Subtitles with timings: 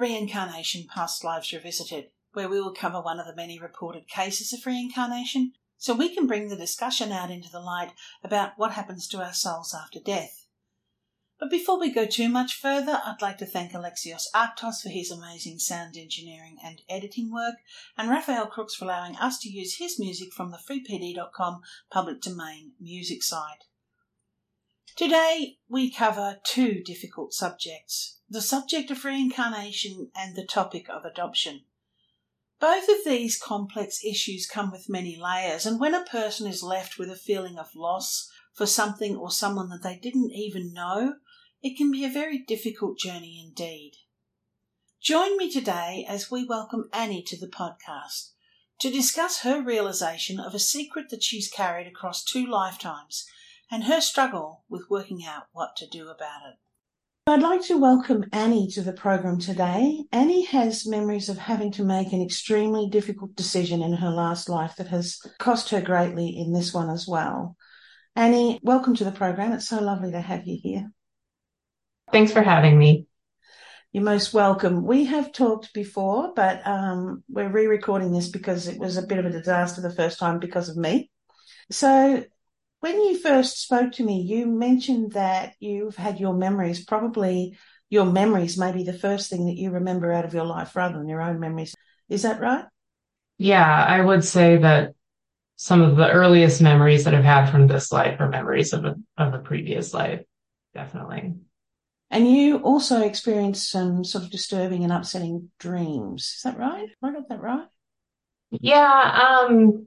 [0.00, 4.64] Reincarnation Past Lives Revisited, where we will cover one of the many reported cases of
[4.64, 7.92] reincarnation so we can bring the discussion out into the light
[8.24, 10.46] about what happens to our souls after death.
[11.38, 15.10] But before we go too much further, I'd like to thank Alexios Arctos for his
[15.10, 17.56] amazing sound engineering and editing work,
[17.98, 22.72] and Rafael Krux for allowing us to use his music from the freepd.com public domain
[22.80, 23.64] music site.
[24.96, 31.62] Today, we cover two difficult subjects the subject of reincarnation and the topic of adoption.
[32.60, 36.96] Both of these complex issues come with many layers, and when a person is left
[36.96, 41.14] with a feeling of loss for something or someone that they didn't even know,
[41.60, 43.94] it can be a very difficult journey indeed.
[45.02, 48.30] Join me today as we welcome Annie to the podcast
[48.78, 53.26] to discuss her realization of a secret that she's carried across two lifetimes
[53.72, 56.58] and her struggle with working out what to do about it.
[57.30, 60.02] I'd like to welcome Annie to the program today.
[60.10, 64.74] Annie has memories of having to make an extremely difficult decision in her last life
[64.76, 67.56] that has cost her greatly in this one as well.
[68.16, 69.52] Annie, welcome to the program.
[69.52, 70.90] It's so lovely to have you here.
[72.10, 73.06] Thanks for having me.
[73.92, 74.84] You're most welcome.
[74.84, 79.18] We have talked before, but um, we're re recording this because it was a bit
[79.18, 81.12] of a disaster the first time because of me.
[81.70, 82.24] So
[82.80, 87.56] when you first spoke to me, you mentioned that you've had your memories, probably
[87.90, 90.98] your memories may be the first thing that you remember out of your life rather
[90.98, 91.74] than your own memories.
[92.08, 92.64] Is that right?
[93.38, 94.94] Yeah, I would say that
[95.56, 98.94] some of the earliest memories that I've had from this life are memories of a,
[99.18, 100.22] of a previous life.
[100.74, 101.34] Definitely.
[102.10, 106.34] And you also experienced some sort of disturbing and upsetting dreams.
[106.36, 106.88] Is that right?
[106.88, 107.66] Have I got that right?
[108.50, 109.46] Yeah.
[109.48, 109.86] Um,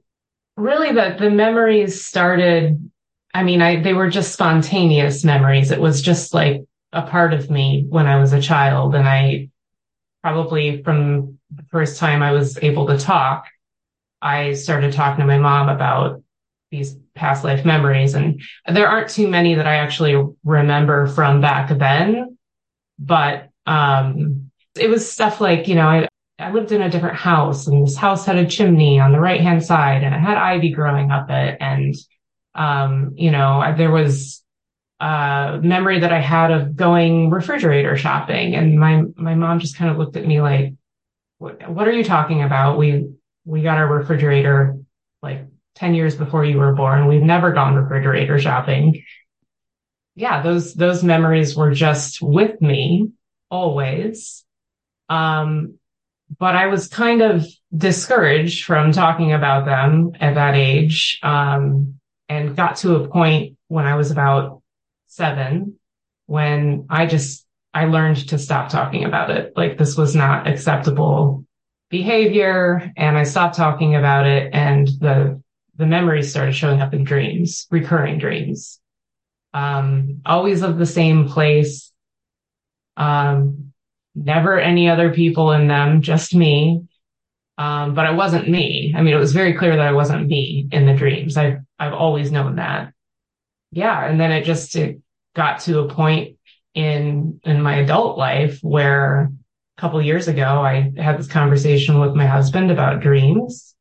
[0.56, 2.90] really the the memories started
[3.32, 5.70] i mean i they were just spontaneous memories.
[5.70, 9.48] It was just like a part of me when i was a child and i
[10.22, 13.46] probably from the first time i was able to talk
[14.22, 16.22] i started talking to my mom about
[16.70, 18.40] these past life memories and
[18.72, 22.38] there aren't too many that i actually remember from back then
[22.98, 26.08] but um it was stuff like you know I,
[26.38, 29.40] I lived in a different house and this house had a chimney on the right
[29.40, 31.56] hand side and it had ivy growing up it.
[31.60, 31.94] And,
[32.54, 34.42] um, you know, there was
[35.00, 39.90] a memory that I had of going refrigerator shopping and my, my mom just kind
[39.90, 40.74] of looked at me like,
[41.38, 42.78] what, what are you talking about?
[42.78, 43.10] We,
[43.44, 44.78] we got our refrigerator
[45.22, 45.46] like
[45.76, 47.06] 10 years before you were born.
[47.06, 49.04] We've never gone refrigerator shopping.
[50.16, 53.10] Yeah, those, those memories were just with me
[53.50, 54.44] always.
[55.08, 55.78] Um,
[56.38, 57.46] but I was kind of
[57.76, 61.18] discouraged from talking about them at that age.
[61.22, 64.62] Um, and got to a point when I was about
[65.06, 65.78] seven
[66.26, 69.52] when I just, I learned to stop talking about it.
[69.56, 71.44] Like this was not acceptable
[71.90, 75.42] behavior and I stopped talking about it and the,
[75.76, 78.80] the memories started showing up in dreams, recurring dreams.
[79.52, 81.92] Um, always of the same place.
[82.96, 83.73] Um,
[84.14, 86.84] never any other people in them, just me.
[87.56, 88.92] Um, but it wasn't me.
[88.96, 91.36] I mean, it was very clear that I wasn't me in the dreams.
[91.36, 92.92] I've, I've always known that.
[93.70, 94.04] Yeah.
[94.04, 95.00] And then it just, it
[95.34, 96.36] got to a point
[96.74, 99.30] in, in my adult life where
[99.76, 103.74] a couple years ago, I had this conversation with my husband about dreams.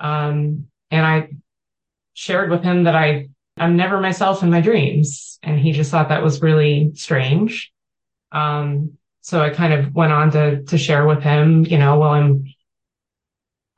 [0.00, 1.28] Um, and I
[2.14, 5.40] shared with him that I, I'm never myself in my dreams.
[5.42, 7.72] And he just thought that was really strange.
[8.30, 8.97] Um,
[9.28, 12.46] so I kind of went on to to share with him, you know, well, I'm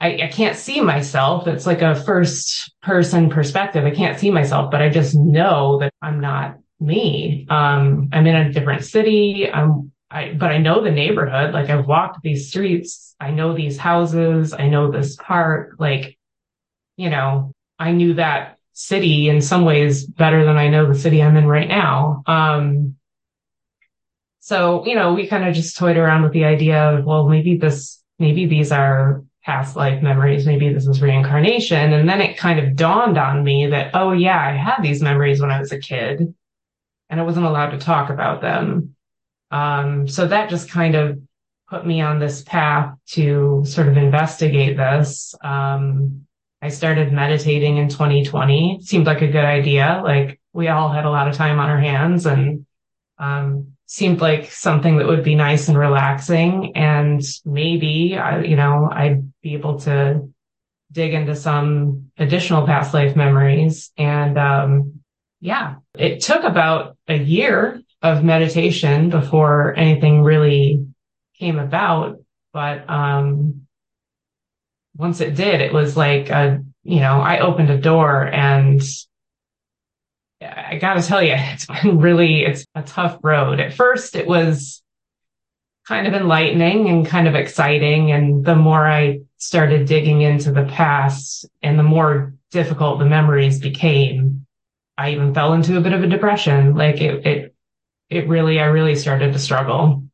[0.01, 1.49] I, I can't see myself.
[1.49, 3.85] It's like a first person perspective.
[3.85, 7.49] I can't see myself, but I just know that I'm not me.
[7.51, 9.51] Um, I'm in a different city.
[9.53, 11.53] I'm, I, but I know the neighborhood.
[11.53, 13.17] Like I've walked these streets.
[13.19, 14.53] I know these houses.
[14.53, 15.75] I know this park.
[15.81, 16.17] Like,
[16.97, 21.21] you know, I knew that city in some ways better than I know the city
[21.21, 22.23] I'm in right now.
[22.27, 22.95] Um,
[24.51, 27.57] so, you know, we kind of just toyed around with the idea of, well, maybe
[27.57, 30.45] this, maybe these are past life memories.
[30.45, 31.93] Maybe this is reincarnation.
[31.93, 35.41] And then it kind of dawned on me that, oh yeah, I had these memories
[35.41, 36.35] when I was a kid
[37.09, 38.97] and I wasn't allowed to talk about them.
[39.53, 41.21] Um, so that just kind of
[41.69, 45.33] put me on this path to sort of investigate this.
[45.45, 46.27] Um,
[46.61, 48.79] I started meditating in 2020.
[48.81, 50.01] It seemed like a good idea.
[50.03, 52.67] Like we all had a lot of time on our hands and,
[53.21, 56.73] um, seemed like something that would be nice and relaxing.
[56.75, 60.29] And maybe, I, you know, I'd be able to
[60.91, 63.93] dig into some additional past life memories.
[63.97, 65.01] And, um,
[65.41, 70.87] yeah, it took about a year of meditation before anything really
[71.39, 72.21] came about.
[72.53, 73.67] But, um,
[74.97, 78.83] once it did, it was like a, you know, I opened a door and
[80.41, 83.61] I gotta tell you, it's been really, it's a tough road.
[83.61, 84.83] At first it was
[85.87, 88.13] kind of enlightening and kind of exciting.
[88.13, 93.59] And the more I started digging into the past and the more difficult the memories
[93.59, 94.47] became,
[94.97, 96.75] I even fell into a bit of a depression.
[96.75, 97.55] Like it, it,
[98.09, 100.05] it really, I really started to struggle.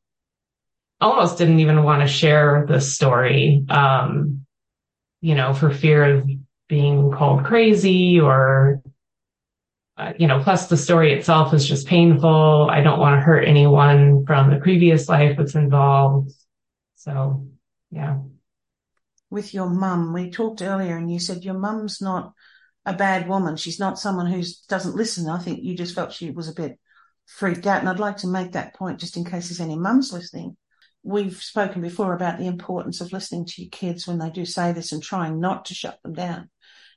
[1.00, 4.46] Almost didn't even want to share the story, um,
[5.20, 6.31] you know, for fear of
[6.69, 8.81] being called crazy or,
[9.98, 12.69] uh, you know, plus the story itself is just painful.
[12.70, 16.32] I don't want to hurt anyone from the previous life that's involved.
[16.96, 17.46] So,
[17.90, 18.19] yeah.
[19.31, 22.34] With your mum, we talked earlier and you said your mum's not
[22.84, 23.56] a bad woman.
[23.56, 25.28] She's not someone who doesn't listen.
[25.31, 26.78] I think you just felt she was a bit
[27.25, 27.81] freaked out.
[27.81, 30.58] And I'd like to make that point just in case there's any mums listening.
[31.02, 34.72] We've spoken before about the importance of listening to your kids when they do say
[34.72, 36.50] this and trying not to shut them down.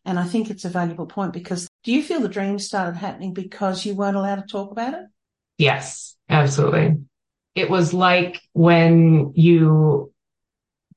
[0.03, 3.33] And I think it's a valuable point because do you feel the dreams started happening
[3.33, 5.07] because you weren't allowed to talk about it?
[5.57, 6.97] Yes, absolutely.
[7.55, 10.13] It was like when you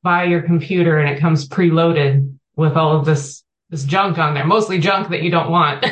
[0.03, 4.45] buy your computer and it comes preloaded with all of this this junk on there,
[4.45, 5.83] mostly junk that you don't want.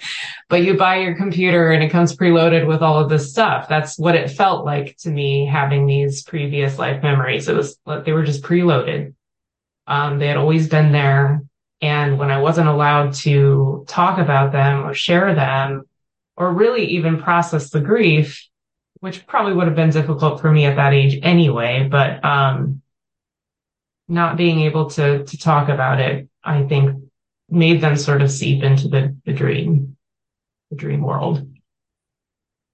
[0.48, 3.68] but you buy your computer and it comes preloaded with all of this stuff.
[3.68, 7.46] That's what it felt like to me having these previous life memories.
[7.46, 9.12] It was like they were just preloaded.
[9.86, 11.42] Um, they had always been there.
[11.80, 15.84] And when I wasn't allowed to talk about them or share them
[16.36, 18.46] or really even process the grief,
[19.00, 22.82] which probably would have been difficult for me at that age anyway, but, um,
[24.08, 27.02] not being able to, to talk about it, I think
[27.48, 29.96] made them sort of seep into the, the dream,
[30.70, 31.46] the dream world.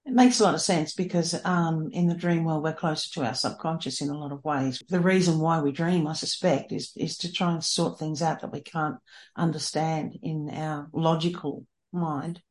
[0.07, 3.25] It makes a lot of sense because um, in the dream world, we're closer to
[3.25, 4.81] our subconscious in a lot of ways.
[4.87, 8.39] The reason why we dream, I suspect, is, is to try and sort things out
[8.39, 8.95] that we can't
[9.35, 12.41] understand in our logical mind.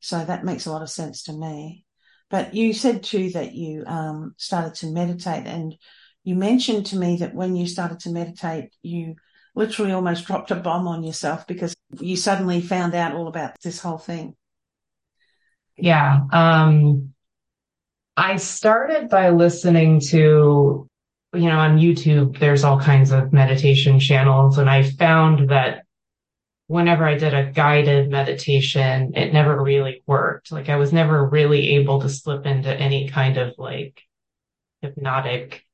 [0.00, 1.84] So that makes a lot of sense to me.
[2.28, 5.76] But you said too that you um, started to meditate and
[6.24, 9.14] you mentioned to me that when you started to meditate, you
[9.54, 13.78] literally almost dropped a bomb on yourself because you suddenly found out all about this
[13.78, 14.34] whole thing.
[15.76, 16.20] Yeah.
[16.32, 17.12] Um,
[18.16, 20.88] I started by listening to,
[21.34, 24.58] you know, on YouTube, there's all kinds of meditation channels.
[24.58, 25.84] And I found that
[26.66, 30.50] whenever I did a guided meditation, it never really worked.
[30.50, 34.00] Like I was never really able to slip into any kind of like
[34.80, 35.64] hypnotic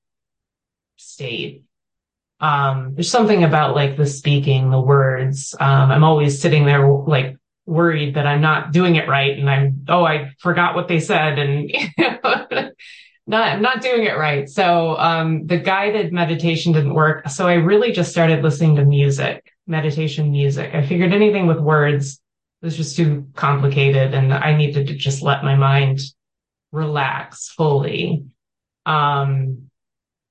[0.96, 1.64] state
[2.43, 5.55] um, there's something about like the speaking, the words.
[5.58, 7.37] Um, I'm always sitting there like
[7.72, 9.38] worried that I'm not doing it right.
[9.38, 11.70] And I'm, oh, I forgot what they said and
[13.26, 14.48] not, I'm not doing it right.
[14.48, 17.29] So, um, the guided meditation didn't work.
[17.29, 20.74] So I really just started listening to music, meditation music.
[20.74, 22.20] I figured anything with words
[22.62, 26.00] was just too complicated and I needed to just let my mind
[26.70, 28.24] relax fully.
[28.86, 29.69] Um,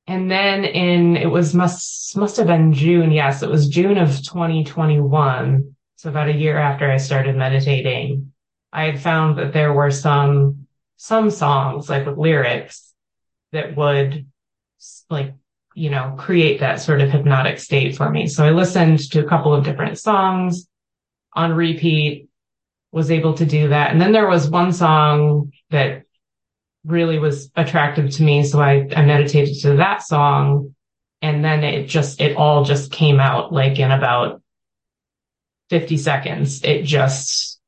[0.07, 3.11] and then in, it was must, must have been June.
[3.11, 5.75] Yes, it was June of 2021.
[6.01, 8.33] So about a year after I started meditating,
[8.73, 10.65] I had found that there were some,
[10.97, 12.91] some songs like with lyrics
[13.51, 14.25] that would
[15.11, 15.35] like,
[15.75, 18.25] you know, create that sort of hypnotic state for me.
[18.25, 20.67] So I listened to a couple of different songs
[21.33, 22.29] on repeat,
[22.91, 23.91] was able to do that.
[23.91, 26.05] And then there was one song that
[26.83, 28.43] really was attractive to me.
[28.43, 30.73] So I, I meditated to that song
[31.21, 34.40] and then it just, it all just came out like in about
[35.71, 36.61] 50 seconds.
[36.65, 37.59] It just,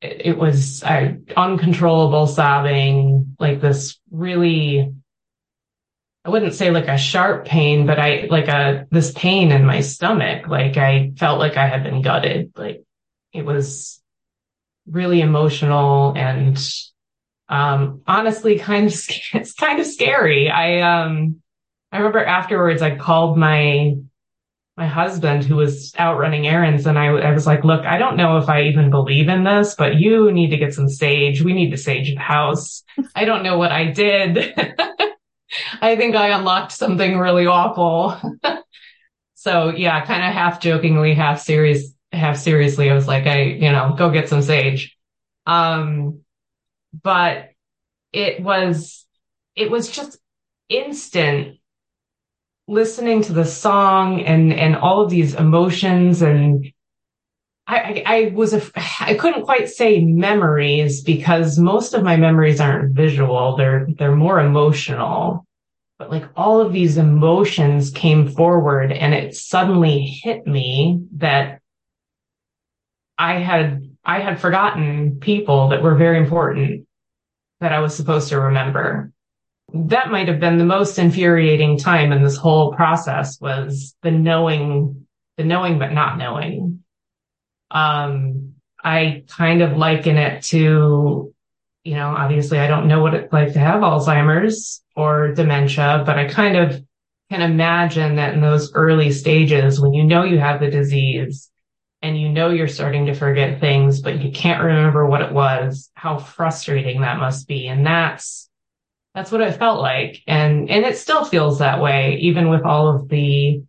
[0.00, 4.90] it, it was I, uncontrollable sobbing, like this really,
[6.24, 9.82] I wouldn't say like a sharp pain, but I like a, this pain in my
[9.82, 10.48] stomach.
[10.48, 12.52] Like I felt like I had been gutted.
[12.56, 12.82] Like
[13.34, 14.00] it was
[14.88, 16.58] really emotional and
[17.50, 18.94] um, honestly kind of,
[19.34, 20.48] it's kind of scary.
[20.48, 21.42] I, um,
[21.92, 23.96] I remember afterwards I called my,
[24.76, 28.16] my husband who was out running errands and I, I was like, look, I don't
[28.16, 31.40] know if I even believe in this, but you need to get some sage.
[31.40, 32.82] We need to sage the house.
[33.14, 34.54] I don't know what I did.
[35.80, 38.20] I think I unlocked something really awful.
[39.34, 42.90] so yeah, kind of half jokingly, half serious, half seriously.
[42.90, 44.94] I was like, I, you know, go get some sage.
[45.46, 46.20] Um,
[47.02, 47.50] but
[48.12, 49.06] it was,
[49.54, 50.18] it was just
[50.68, 51.56] instant
[52.68, 56.72] listening to the song and, and all of these emotions and
[57.68, 58.62] I, I, I was, a,
[59.00, 63.56] I couldn't quite say memories because most of my memories aren't visual.
[63.56, 65.44] They're, they're more emotional.
[65.98, 71.60] But like all of these emotions came forward and it suddenly hit me that
[73.18, 76.86] I had, I had forgotten people that were very important
[77.60, 79.10] that I was supposed to remember.
[79.88, 85.06] That might have been the most infuriating time in this whole process was the knowing,
[85.36, 86.82] the knowing but not knowing
[87.70, 91.34] um, I kind of liken it to,
[91.84, 96.18] you know, obviously I don't know what it's like to have Alzheimer's or dementia, but
[96.18, 96.82] I kind of
[97.30, 101.50] can imagine that in those early stages when you know you have the disease
[102.02, 105.90] and you know you're starting to forget things, but you can't remember what it was,
[105.94, 107.66] how frustrating that must be.
[107.66, 108.45] And that's,
[109.16, 110.22] that's what it felt like.
[110.26, 113.62] And, and it still feels that way, even with all of the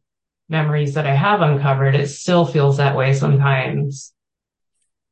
[0.50, 4.14] memories that I have uncovered, it still feels that way sometimes.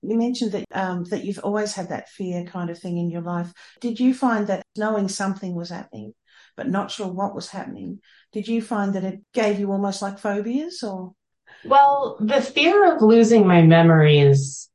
[0.01, 3.21] You mentioned that um, that you've always had that fear kind of thing in your
[3.21, 3.53] life.
[3.79, 6.13] Did you find that knowing something was happening,
[6.57, 8.01] but not sure what was happening,
[8.33, 11.13] did you find that it gave you almost like phobias or?
[11.63, 14.69] Well, the fear of losing my memories,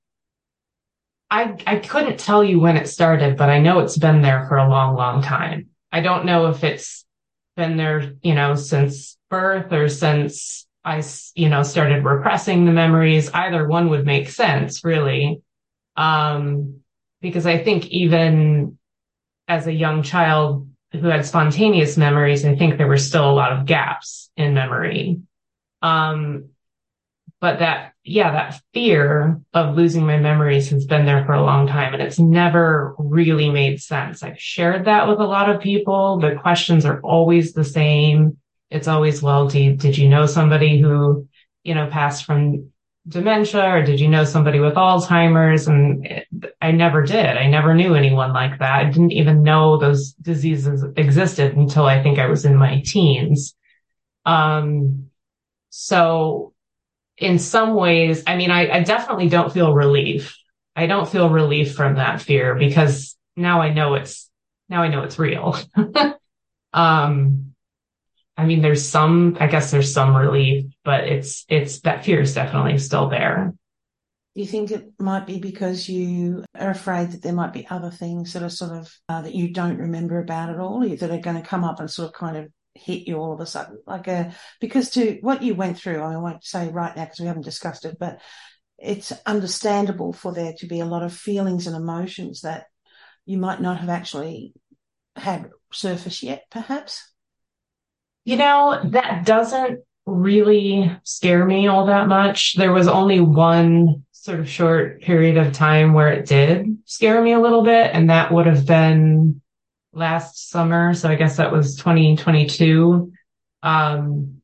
[1.31, 4.57] I I couldn't tell you when it started, but I know it's been there for
[4.59, 5.69] a long, long time.
[5.93, 7.05] I don't know if it's
[7.57, 11.03] been there, you know, since birth or since I,
[11.35, 13.31] you know, started repressing the memories.
[13.33, 15.43] Either one would make sense, really.
[15.97, 16.81] Um,
[17.21, 18.79] because I think even
[19.47, 23.53] as a young child who had spontaneous memories, I think there were still a lot
[23.53, 25.21] of gaps in memory.
[25.83, 26.51] Um,
[27.41, 31.67] but that, yeah, that fear of losing my memories has been there for a long
[31.67, 34.23] time and it's never really made sense.
[34.23, 36.19] I've shared that with a lot of people.
[36.19, 38.39] The questions are always the same
[38.71, 41.29] it's always, well, did, did you know somebody who,
[41.65, 42.71] you know, passed from
[43.09, 45.67] dementia or did you know somebody with Alzheimer's?
[45.67, 46.27] And it,
[46.61, 47.37] I never did.
[47.37, 48.75] I never knew anyone like that.
[48.75, 53.57] I didn't even know those diseases existed until I think I was in my teens.
[54.25, 55.11] Um,
[55.71, 56.53] so
[57.21, 60.37] in some ways, I mean, I, I definitely don't feel relief.
[60.75, 64.29] I don't feel relief from that fear because now I know it's,
[64.69, 65.57] now I know it's real.
[66.73, 67.55] um,
[68.37, 72.35] I mean, there's some, I guess there's some relief, but it's, it's that fear is
[72.35, 73.53] definitely still there.
[74.35, 77.91] Do you think it might be because you are afraid that there might be other
[77.91, 81.19] things that are sort of, uh, that you don't remember about at all, that are
[81.19, 83.79] going to come up and sort of kind of hit you all of a sudden?
[83.87, 87.21] Like a, uh, because to what you went through, I won't say right now because
[87.21, 88.21] we haven't discussed it, but
[88.79, 92.67] it's understandable for there to be a lot of feelings and emotions that
[93.27, 94.55] you might not have actually
[95.17, 97.13] had surface yet, perhaps.
[98.25, 102.57] You know, that doesn't really scare me all that much.
[102.57, 107.33] There was only one sort of short period of time where it did scare me
[107.33, 109.41] a little bit, and that would have been
[109.93, 110.95] last summer.
[110.95, 113.13] So I guess that was 2022.
[113.63, 114.41] Um,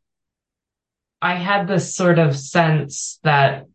[1.22, 3.66] I had this sort of sense that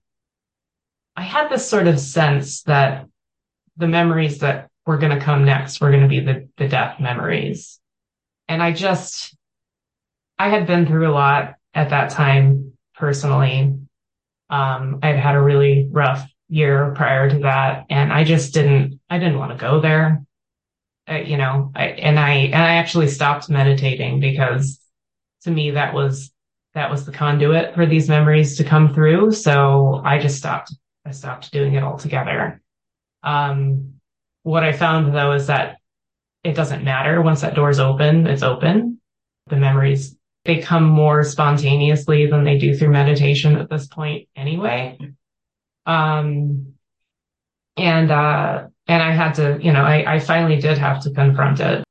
[1.15, 3.07] I had this sort of sense that
[3.77, 6.99] the memories that were going to come next were going to be the, the death
[6.99, 7.79] memories.
[8.47, 9.35] And I just,
[10.37, 13.77] I had been through a lot at that time personally.
[14.49, 19.19] Um, I'd had a really rough year prior to that and I just didn't, I
[19.19, 20.23] didn't want to go there.
[21.09, 24.79] Uh, you know, I, and I, and I actually stopped meditating because
[25.43, 26.31] to me that was,
[26.73, 29.31] that was the conduit for these memories to come through.
[29.31, 30.73] So I just stopped,
[31.05, 32.61] I stopped doing it altogether.
[33.23, 33.95] Um,
[34.43, 35.77] what I found though is that
[36.43, 38.99] it doesn't matter once that door's open, it's open.
[39.47, 40.15] The memories
[40.45, 44.97] they come more spontaneously than they do through meditation at this point anyway.
[45.85, 46.73] Um,
[47.77, 51.61] and, uh, and I had to, you know, I, I finally did have to confront
[51.61, 51.81] it.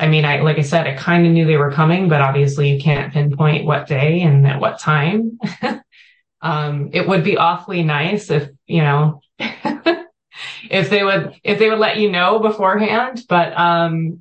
[0.00, 2.72] I mean, I, like I said, I kind of knew they were coming, but obviously
[2.72, 5.38] you can't pinpoint what day and at what time.
[6.42, 11.78] um, it would be awfully nice if, you know, if they would, if they would
[11.78, 14.20] let you know beforehand, but, um,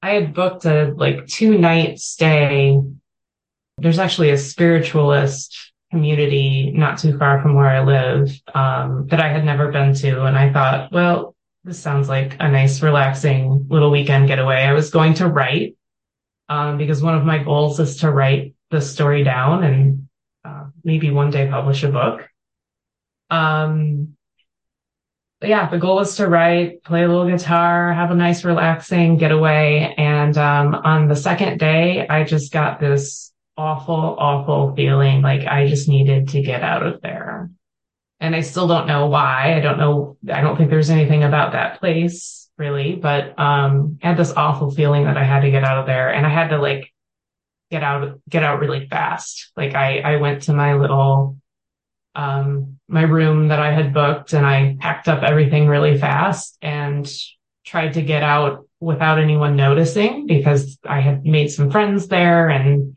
[0.00, 2.80] I had booked a like two night stay.
[3.76, 9.28] There's actually a spiritualist community not too far from where I live um, that I
[9.28, 10.24] had never been to.
[10.24, 11.31] And I thought, well,
[11.64, 14.62] this sounds like a nice, relaxing little weekend getaway.
[14.62, 15.76] I was going to write
[16.48, 20.08] um, because one of my goals is to write the story down and
[20.44, 22.28] uh, maybe one day publish a book.
[23.30, 24.16] Um,
[25.40, 29.94] yeah, the goal was to write, play a little guitar, have a nice relaxing getaway.
[29.96, 35.68] And, um, on the second day, I just got this awful, awful feeling like I
[35.68, 37.50] just needed to get out of there.
[38.22, 39.56] And I still don't know why.
[39.56, 40.16] I don't know.
[40.32, 44.70] I don't think there's anything about that place really, but um, I had this awful
[44.70, 46.92] feeling that I had to get out of there, and I had to like
[47.72, 49.50] get out get out really fast.
[49.56, 51.36] Like I I went to my little
[52.14, 57.12] um my room that I had booked, and I packed up everything really fast and
[57.66, 62.96] tried to get out without anyone noticing because I had made some friends there and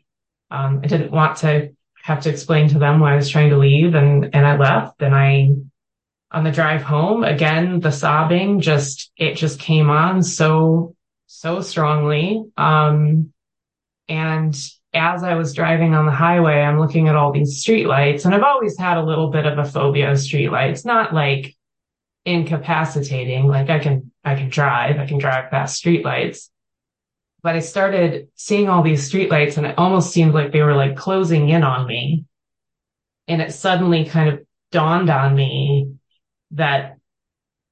[0.50, 1.75] um, I didn't want to
[2.06, 5.02] have to explain to them why I was trying to leave and, and I left
[5.02, 5.50] and I,
[6.30, 10.94] on the drive home, again, the sobbing just, it just came on so,
[11.26, 12.44] so strongly.
[12.56, 13.32] Um,
[14.08, 14.56] and
[14.94, 18.44] as I was driving on the highway, I'm looking at all these streetlights and I've
[18.44, 21.56] always had a little bit of a phobia of streetlights, not like
[22.24, 23.48] incapacitating.
[23.48, 26.50] Like I can, I can drive, I can drive past streetlights,
[27.46, 30.96] but I started seeing all these streetlights and it almost seemed like they were like
[30.96, 32.24] closing in on me.
[33.28, 35.92] And it suddenly kind of dawned on me
[36.50, 36.98] that,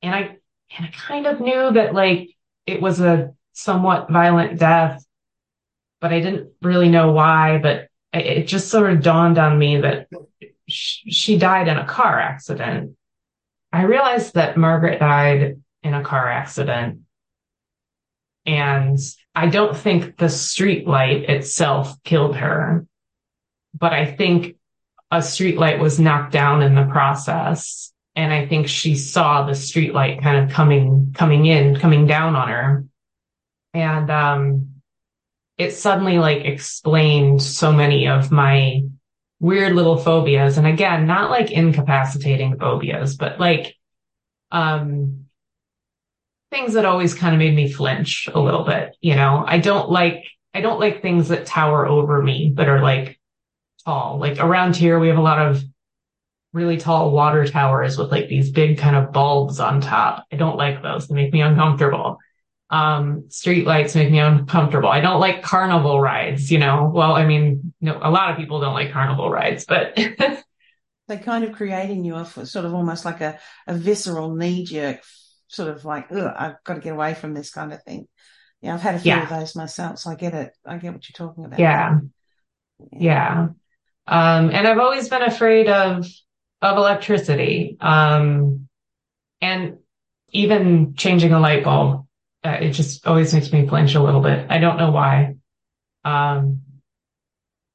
[0.00, 0.38] and I,
[0.78, 5.04] and I kind of knew that like it was a somewhat violent death,
[6.00, 10.06] but I didn't really know why, but it just sort of dawned on me that
[10.68, 12.96] she died in a car accident.
[13.72, 17.00] I realized that Margaret died in a car accident
[18.46, 19.00] and
[19.34, 22.86] I don't think the street light itself killed her,
[23.78, 24.56] but I think
[25.10, 27.92] a street light was knocked down in the process.
[28.16, 32.36] And I think she saw the street light kind of coming, coming in, coming down
[32.36, 32.84] on her.
[33.72, 34.70] And, um,
[35.58, 38.82] it suddenly like explained so many of my
[39.40, 40.58] weird little phobias.
[40.58, 43.76] And again, not like incapacitating phobias, but like,
[44.52, 45.23] um,
[46.50, 48.96] things that always kind of made me flinch a little bit.
[49.00, 52.80] You know, I don't like, I don't like things that tower over me that are
[52.80, 53.18] like
[53.84, 54.18] tall.
[54.18, 55.62] Like around here, we have a lot of
[56.52, 60.24] really tall water towers with like these big kind of bulbs on top.
[60.32, 61.08] I don't like those.
[61.08, 62.18] They make me uncomfortable.
[62.70, 64.88] Um, street lights make me uncomfortable.
[64.88, 66.90] I don't like carnival rides, you know.
[66.92, 69.96] Well, I mean, no, a lot of people don't like carnival rides, but
[71.08, 74.64] they kind of create in you a sort of almost like a, a visceral knee
[74.64, 75.00] jerk
[75.48, 78.08] sort of like, I've got to get away from this kind of thing.
[78.60, 79.24] Yeah, I've had a few yeah.
[79.24, 80.52] of those myself, so I get it.
[80.64, 81.58] I get what you're talking about.
[81.58, 81.98] Yeah.
[82.92, 82.98] Yeah.
[82.98, 83.48] yeah.
[84.06, 86.06] Um, and I've always been afraid of,
[86.62, 87.76] of electricity.
[87.80, 88.68] Um,
[89.40, 89.78] and
[90.30, 92.06] even changing a light bulb,
[92.42, 94.46] uh, it just always makes me flinch a little bit.
[94.50, 95.36] I don't know why.
[96.04, 96.62] Um,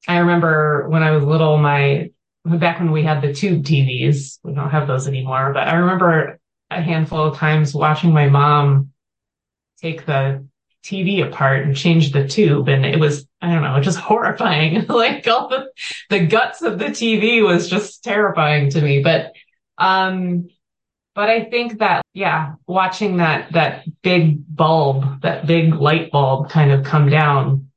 [0.07, 2.11] I remember when I was little, my,
[2.45, 6.38] back when we had the tube TVs, we don't have those anymore, but I remember
[6.71, 8.91] a handful of times watching my mom
[9.81, 10.45] take the
[10.83, 12.67] TV apart and change the tube.
[12.67, 14.85] And it was, I don't know, just horrifying.
[14.89, 15.69] like all the,
[16.09, 19.01] the guts of the TV was just terrifying to me.
[19.01, 19.33] But,
[19.77, 20.49] um,
[21.15, 26.71] but I think that, yeah, watching that, that big bulb, that big light bulb kind
[26.71, 27.71] of come down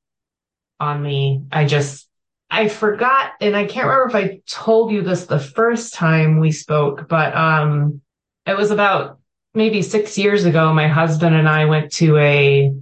[0.78, 2.08] on me, I just,
[2.50, 6.52] I forgot, and I can't remember if I told you this the first time we
[6.52, 8.01] spoke, but, um,
[8.46, 9.18] it was about
[9.54, 10.72] maybe six years ago.
[10.72, 12.72] My husband and I went to a,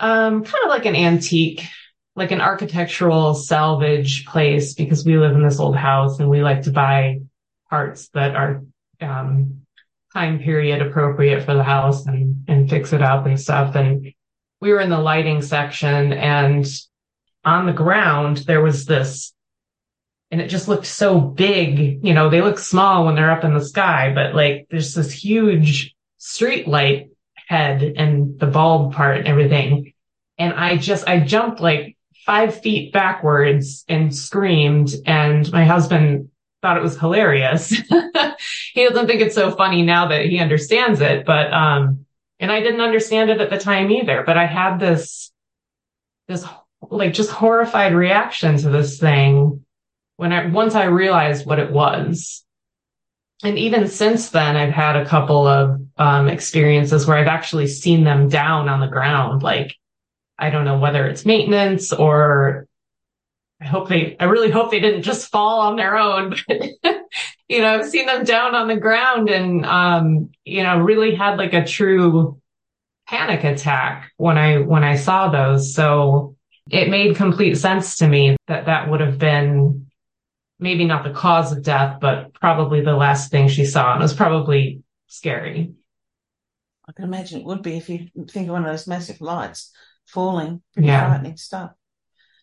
[0.00, 1.62] um, kind of like an antique,
[2.16, 6.62] like an architectural salvage place because we live in this old house and we like
[6.62, 7.20] to buy
[7.70, 8.62] parts that are,
[9.00, 9.60] um,
[10.12, 13.74] time period appropriate for the house and, and fix it up and stuff.
[13.74, 14.12] And
[14.60, 16.64] we were in the lighting section and
[17.44, 19.32] on the ground, there was this
[20.34, 22.04] and it just looked so big.
[22.04, 25.12] You know, they look small when they're up in the sky, but like there's this
[25.12, 27.10] huge street light
[27.46, 29.92] head and the bulb part and everything.
[30.36, 36.30] And I just, I jumped like five feet backwards and screamed and my husband
[36.62, 37.68] thought it was hilarious.
[38.72, 42.06] he doesn't think it's so funny now that he understands it, but, um,
[42.40, 45.30] and I didn't understand it at the time either, but I had this,
[46.26, 46.44] this
[46.90, 49.63] like just horrified reaction to this thing
[50.16, 52.44] when I, once I realized what it was.
[53.42, 58.04] And even since then, I've had a couple of, um, experiences where I've actually seen
[58.04, 59.42] them down on the ground.
[59.42, 59.74] Like,
[60.38, 62.66] I don't know whether it's maintenance or
[63.60, 66.62] I hope they, I really hope they didn't just fall on their own, but
[67.48, 71.36] you know, I've seen them down on the ground and, um, you know, really had
[71.36, 72.40] like a true
[73.06, 75.74] panic attack when I, when I saw those.
[75.74, 76.36] So
[76.70, 79.83] it made complete sense to me that that would have been
[80.58, 83.92] maybe not the cause of death, but probably the last thing she saw.
[83.92, 85.72] And it was probably scary.
[86.88, 89.72] I can imagine it would be if you think of one of those massive lights
[90.06, 91.08] falling, pretty yeah.
[91.08, 91.72] frightening stuff.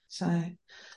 [0.08, 0.44] So,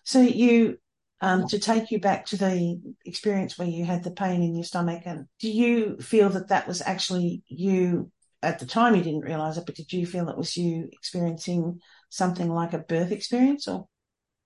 [0.03, 0.79] so you,
[1.20, 4.64] um, to take you back to the experience where you had the pain in your
[4.64, 5.03] stomach.
[5.05, 8.11] And do you feel that that was actually you
[8.42, 8.94] at the time?
[8.94, 12.79] You didn't realize it, but did you feel it was you experiencing something like a
[12.79, 13.88] birth experience or?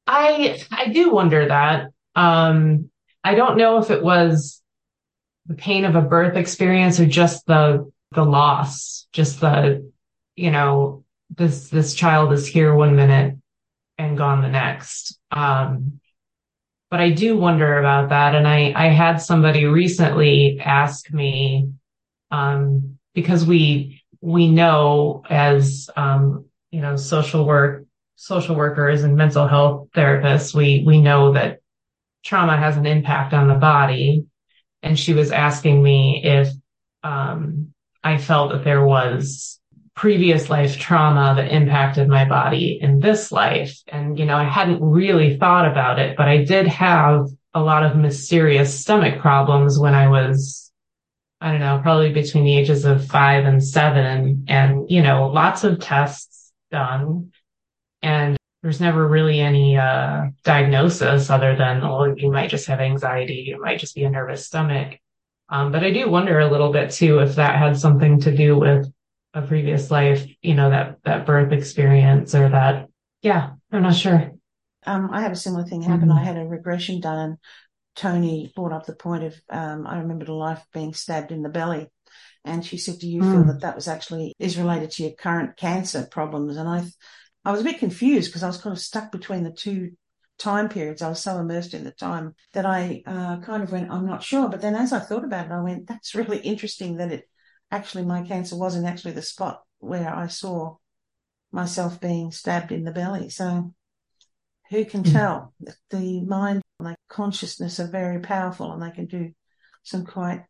[0.06, 1.88] I, I do wonder that.
[2.18, 2.90] Um,
[3.22, 4.60] I don't know if it was
[5.46, 9.88] the pain of a birth experience or just the, the loss, just the,
[10.34, 11.04] you know,
[11.36, 13.36] this, this child is here one minute
[13.98, 15.16] and gone the next.
[15.30, 16.00] Um,
[16.90, 18.34] but I do wonder about that.
[18.34, 21.70] And I, I had somebody recently ask me,
[22.32, 27.84] um, because we, we know as, um, you know, social work,
[28.16, 31.60] social workers and mental health therapists, we, we know that
[32.24, 34.26] trauma has an impact on the body.
[34.82, 36.48] And she was asking me if,
[37.02, 39.60] um, I felt that there was
[39.94, 43.76] previous life trauma that impacted my body in this life.
[43.88, 47.82] And, you know, I hadn't really thought about it, but I did have a lot
[47.82, 50.70] of mysterious stomach problems when I was,
[51.40, 55.64] I don't know, probably between the ages of five and seven and, you know, lots
[55.64, 57.32] of tests done.
[58.00, 63.44] And there's never really any, uh, diagnosis other than, oh, you might just have anxiety.
[63.46, 64.98] You might just be a nervous stomach.
[65.48, 68.58] Um, but I do wonder a little bit too if that had something to do
[68.58, 68.92] with
[69.32, 72.88] a previous life, you know, that, that birth experience or that,
[73.22, 74.32] yeah, I'm not sure.
[74.84, 76.08] Um, I had a similar thing happen.
[76.08, 76.18] Mm-hmm.
[76.18, 77.38] I had a regression done and
[77.94, 81.48] Tony brought up the point of, um, I remember the life being stabbed in the
[81.48, 81.88] belly.
[82.44, 83.32] And she said, do you mm.
[83.32, 86.56] feel that that was actually is related to your current cancer problems?
[86.56, 86.84] And I,
[87.48, 89.92] I was a bit confused because I was kind of stuck between the two
[90.38, 91.00] time periods.
[91.00, 94.22] I was so immersed in the time that I uh, kind of went, I'm not
[94.22, 94.50] sure.
[94.50, 97.24] But then as I thought about it, I went, that's really interesting that it
[97.70, 100.76] actually my cancer wasn't actually the spot where I saw
[101.50, 103.30] myself being stabbed in the belly.
[103.30, 103.72] So
[104.68, 105.10] who can mm.
[105.10, 105.54] tell?
[105.88, 109.32] The mind and the consciousness are very powerful and they can do
[109.84, 110.44] some quite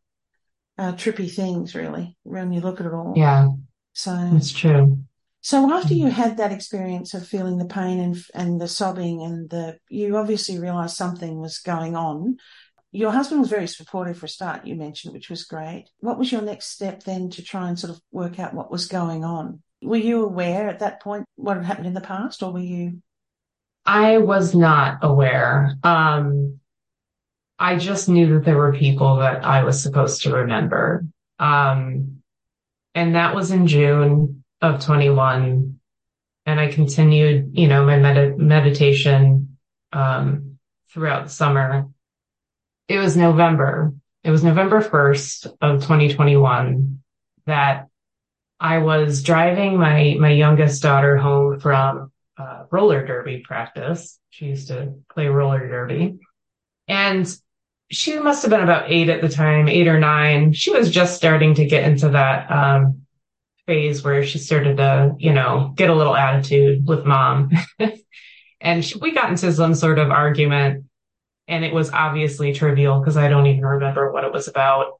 [0.77, 3.13] uh, trippy things really when you look at it all.
[3.15, 3.47] Yeah.
[3.93, 5.01] So it's true.
[5.41, 9.49] So after you had that experience of feeling the pain and and the sobbing and
[9.49, 12.37] the you obviously realized something was going on
[12.91, 15.85] your husband was very supportive for a start, you mentioned, which was great.
[15.99, 18.87] What was your next step then to try and sort of work out what was
[18.87, 19.61] going on?
[19.81, 23.01] Were you aware at that point what had happened in the past, or were you?
[23.85, 25.77] I was not aware.
[25.83, 26.59] Um,
[27.57, 31.05] I just knew that there were people that I was supposed to remember.
[31.37, 32.21] Um,
[32.95, 35.79] and that was in June of 21.
[36.45, 39.57] And I continued, you know, my med- meditation,
[39.91, 40.57] um,
[40.91, 41.87] throughout the summer
[42.89, 43.93] it was November.
[44.23, 47.01] It was November 1st of 2021
[47.45, 47.87] that
[48.59, 54.19] I was driving my, my youngest daughter home from uh, roller derby practice.
[54.31, 56.17] She used to play roller derby
[56.87, 57.31] and
[57.91, 60.53] she must have been about eight at the time, eight or nine.
[60.53, 63.03] She was just starting to get into that, um,
[63.69, 67.51] phase where she started to, you know, get a little attitude with mom.
[68.61, 70.85] and she, we got into some sort of argument
[71.47, 74.99] and it was obviously trivial because I don't even remember what it was about.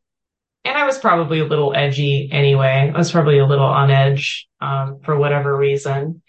[0.65, 2.91] And I was probably a little edgy anyway.
[2.93, 6.21] I was probably a little on edge um, for whatever reason.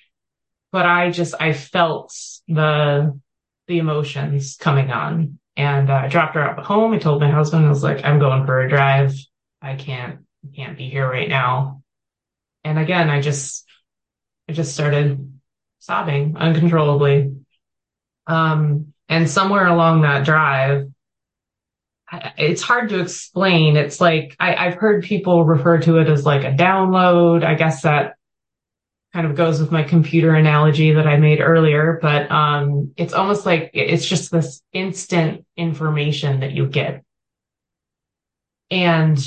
[0.72, 2.14] But I just I felt
[2.48, 3.20] the
[3.66, 6.94] the emotions coming on, and uh, I dropped her off at home.
[6.94, 9.14] I told my husband I was like, I'm going for a drive.
[9.60, 10.20] I can't
[10.56, 11.82] can't be here right now.
[12.64, 13.66] And again, I just
[14.48, 15.32] I just started
[15.78, 17.36] sobbing uncontrollably.
[18.26, 20.88] Um, and somewhere along that drive,
[22.36, 23.76] it's hard to explain.
[23.76, 27.44] It's like I, have heard people refer to it as like a download.
[27.44, 28.16] I guess that
[29.12, 33.44] kind of goes with my computer analogy that I made earlier, but um, it's almost
[33.46, 37.02] like it's just this instant information that you get.
[38.70, 39.18] And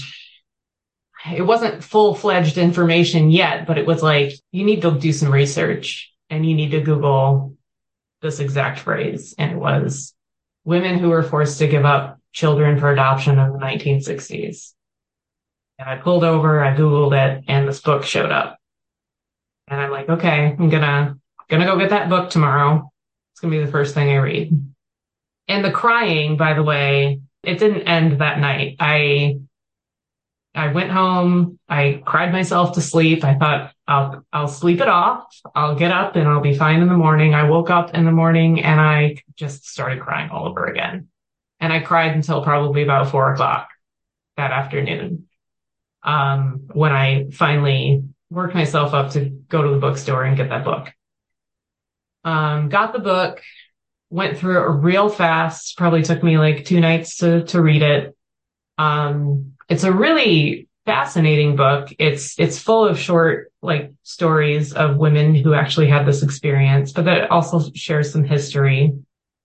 [1.32, 5.32] it wasn't full fledged information yet, but it was like, you need to do some
[5.32, 7.56] research and you need to Google
[8.22, 10.16] this exact phrase, and it was
[10.64, 14.74] women who were forced to give up children for adoption in the 1960s.
[15.78, 18.58] And I pulled over, I Googled it, and this book showed up.
[19.68, 21.18] And I'm like, okay, I'm gonna,
[21.50, 22.90] gonna go get that book tomorrow.
[23.34, 24.74] It's gonna be the first thing I read.
[25.48, 28.78] And the crying, by the way, it didn't end that night.
[28.80, 29.40] I
[30.56, 31.58] I went home.
[31.68, 33.24] I cried myself to sleep.
[33.24, 35.26] I thought I'll, I'll sleep it off.
[35.56, 37.34] I'll get up and I'll be fine in the morning.
[37.34, 41.08] I woke up in the morning and I just started crying all over again.
[41.60, 43.70] And I cried until probably about four o'clock
[44.38, 45.28] that afternoon.
[46.04, 50.66] Um, when I finally worked myself up to go to the bookstore and get that
[50.66, 50.92] book.
[52.26, 53.42] Um, got the book,
[54.10, 55.78] went through it real fast.
[55.78, 58.16] Probably took me like two nights to, to read it.
[58.78, 61.90] Um, it's a really fascinating book.
[62.00, 67.06] It's, it's full of short, like stories of women who actually had this experience, but
[67.06, 68.94] that also shares some history.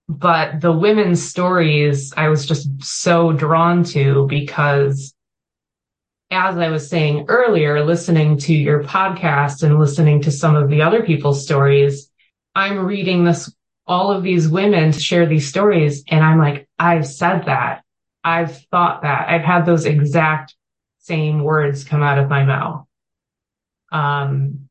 [0.09, 5.13] But the women's stories I was just so drawn to because
[6.31, 10.81] as I was saying earlier, listening to your podcast and listening to some of the
[10.81, 12.11] other people's stories,
[12.55, 13.53] I'm reading this,
[13.87, 16.03] all of these women to share these stories.
[16.07, 17.83] And I'm like, I've said that.
[18.23, 19.29] I've thought that.
[19.29, 20.55] I've had those exact
[20.99, 22.85] same words come out of my mouth.
[23.91, 24.69] Um,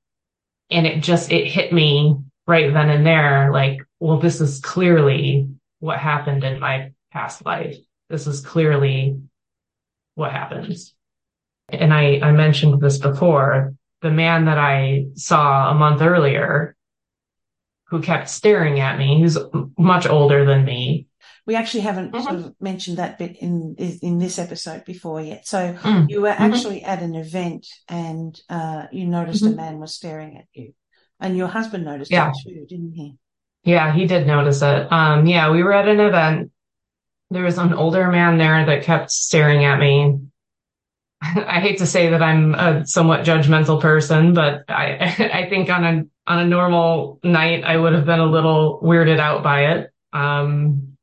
[0.71, 3.51] and it just, it hit me right then and there.
[3.53, 5.49] Like, well, this is clearly
[5.81, 7.77] what happened in my past life.
[8.09, 9.21] This is clearly
[10.15, 10.95] what happens.
[11.69, 13.75] And I, I mentioned this before.
[14.01, 16.77] The man that I saw a month earlier
[17.89, 19.39] who kept staring at me, who's
[19.77, 21.08] much older than me.
[21.49, 22.25] We actually haven't mm-hmm.
[22.25, 25.47] sort of mentioned that bit in in this episode before yet.
[25.47, 26.05] So mm-hmm.
[26.11, 26.43] you were mm-hmm.
[26.43, 26.91] actually mm-hmm.
[26.91, 29.57] at an event and uh, you noticed a mm-hmm.
[29.57, 30.75] man was staring at you,
[31.19, 32.29] and your husband noticed yeah.
[32.29, 33.17] it too, didn't he?
[33.65, 34.93] Yeah, he did notice it.
[34.93, 36.53] Um, yeah, we were at an event.
[37.31, 40.19] There was an older man there that kept staring at me.
[41.23, 44.99] I hate to say that I'm a somewhat judgmental person, but I
[45.33, 49.19] I think on a on a normal night I would have been a little weirded
[49.19, 49.91] out by it.
[50.13, 50.98] Um,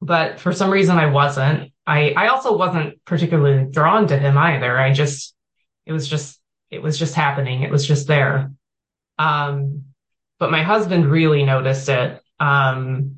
[0.00, 1.72] but for some reason I wasn't.
[1.86, 4.78] I I also wasn't particularly drawn to him either.
[4.78, 5.34] I just
[5.86, 6.38] it was just
[6.70, 7.62] it was just happening.
[7.62, 8.52] It was just there.
[9.18, 9.84] Um,
[10.38, 12.22] but my husband really noticed it.
[12.38, 13.16] Um,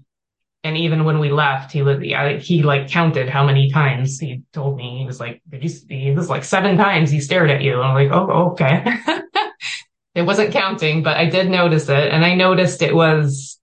[0.62, 2.00] and even when we left, he was,
[2.44, 4.98] he like counted how many times he told me.
[4.98, 7.74] He was like, did you, he was like seven times he stared at you.
[7.74, 8.84] And I'm like, oh, okay.
[10.14, 12.12] it wasn't counting, but I did notice it.
[12.12, 13.58] And I noticed it was,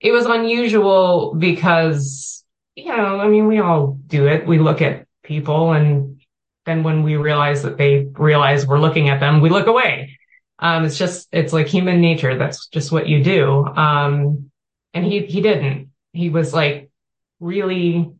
[0.00, 2.37] it was unusual because,
[2.78, 4.46] you know, I mean, we all do it.
[4.46, 6.20] We look at people and
[6.66, 10.18] then when we realize that they realize we're looking at them, we look away.
[10.58, 12.36] Um, it's just, it's like human nature.
[12.36, 13.64] That's just what you do.
[13.66, 14.50] Um,
[14.92, 16.90] and he, he didn't he was like
[17.40, 18.10] really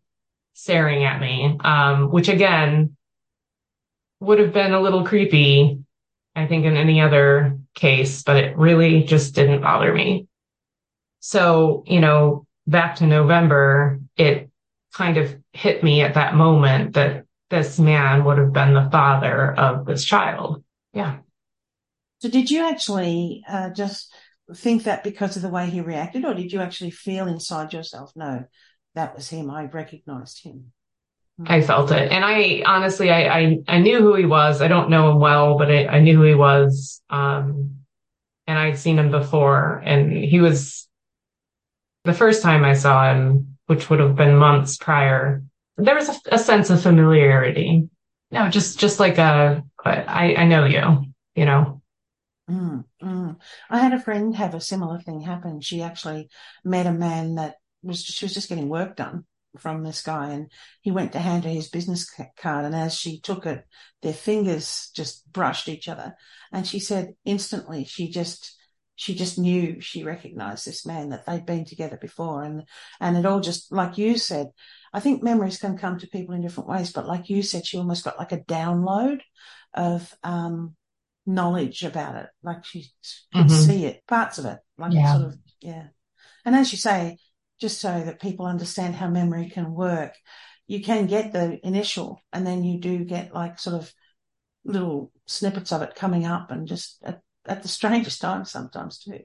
[0.55, 2.97] staring at me, um, which again
[4.21, 5.81] would have been a little creepy,
[6.35, 10.27] I think, in any other case, but it really just didn't bother me.
[11.21, 14.48] So, you know, back to November, it
[14.95, 19.55] kind of hit me at that moment that this man would have been the father
[19.59, 20.63] of this child.
[20.93, 21.19] Yeah.
[22.21, 24.13] So did you actually uh, just
[24.55, 28.13] think that because of the way he reacted, or did you actually feel inside yourself,
[28.17, 28.45] no,
[28.95, 29.51] that was him.
[29.51, 30.73] I recognized him.
[31.47, 32.11] I felt it.
[32.11, 34.61] And I honestly, I, I, I, knew who he was.
[34.61, 37.01] I don't know him well, but I, I knew who he was.
[37.11, 37.79] Um,
[38.49, 40.89] and I'd seen him before and he was
[42.05, 45.43] the first time I saw him, which would have been months prior.
[45.77, 47.89] There was a, a sense of familiarity.
[48.31, 51.81] No, just, just like a, I, I know you, you know,
[52.49, 53.37] Mm, mm.
[53.69, 55.61] I had a friend have a similar thing happen.
[55.61, 56.31] She actually
[56.65, 59.25] met a man that was she was just getting work done
[59.59, 60.51] from this guy, and
[60.81, 63.65] he went to hand her his business card, and as she took it,
[64.03, 66.15] their fingers just brushed each other,
[66.53, 68.57] and she said instantly she just
[68.99, 72.65] she just knew she recognized this man that they'd been together before, and
[73.01, 74.49] and it all just like you said.
[74.93, 77.79] I think memories can come to people in different ways, but like you said, she
[77.79, 79.21] almost got like a download
[79.73, 80.75] of um,
[81.27, 82.27] knowledge about it.
[82.43, 82.87] Like she
[83.33, 83.55] could mm-hmm.
[83.55, 85.13] see it, parts of it, like yeah.
[85.13, 85.87] sort of, yeah.
[86.45, 87.19] And as you say,
[87.61, 90.15] just so that people understand how memory can work,
[90.67, 93.93] you can get the initial and then you do get like sort of
[94.65, 97.01] little snippets of it coming up and just
[97.49, 99.21] at, the strangest times sometimes too.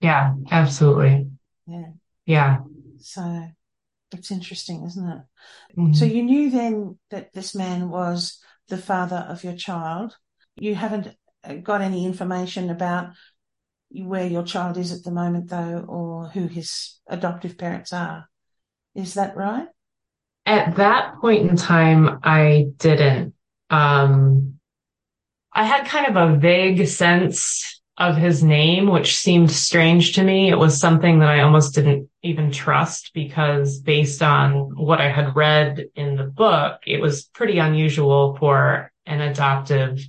[0.00, 1.28] Yeah, absolutely.
[1.66, 1.90] Yeah.
[2.26, 2.58] Yeah.
[2.98, 3.48] So
[4.12, 5.22] it's interesting, isn't it?
[5.78, 5.92] Mm-hmm.
[5.92, 10.16] So you knew then that this man was the father of your child
[10.56, 13.10] you haven't uh, got any information about
[13.90, 18.28] where your child is at the moment, though, or who his adoptive parents are.
[18.94, 19.68] Is that right?
[20.46, 23.34] At that point in time, I didn't.
[23.70, 24.53] Um,
[25.54, 30.50] I had kind of a vague sense of his name, which seemed strange to me.
[30.50, 35.36] It was something that I almost didn't even trust because based on what I had
[35.36, 40.00] read in the book, it was pretty unusual for an adoptive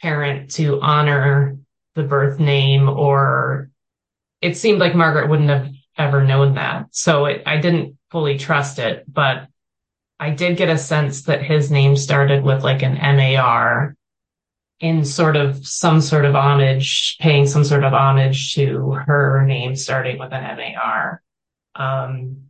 [0.00, 1.58] parent to honor
[1.94, 3.70] the birth name or
[4.40, 6.86] it seemed like Margaret wouldn't have ever known that.
[6.92, 9.48] So it, I didn't fully trust it, but
[10.18, 13.96] I did get a sense that his name started with like an MAR
[14.80, 19.74] in sort of some sort of homage, paying some sort of homage to her name
[19.74, 21.22] starting with an MAR.
[21.74, 22.48] Um,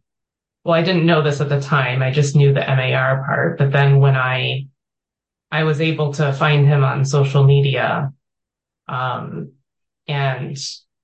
[0.65, 2.03] well, I didn't know this at the time.
[2.03, 3.59] I just knew the MAR part.
[3.59, 4.67] But then when I,
[5.51, 8.13] I was able to find him on social media,
[8.87, 9.53] um,
[10.07, 10.59] and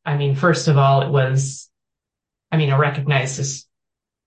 [0.05, 1.71] I mean, first of all, it was,
[2.53, 3.67] I mean, I recognized his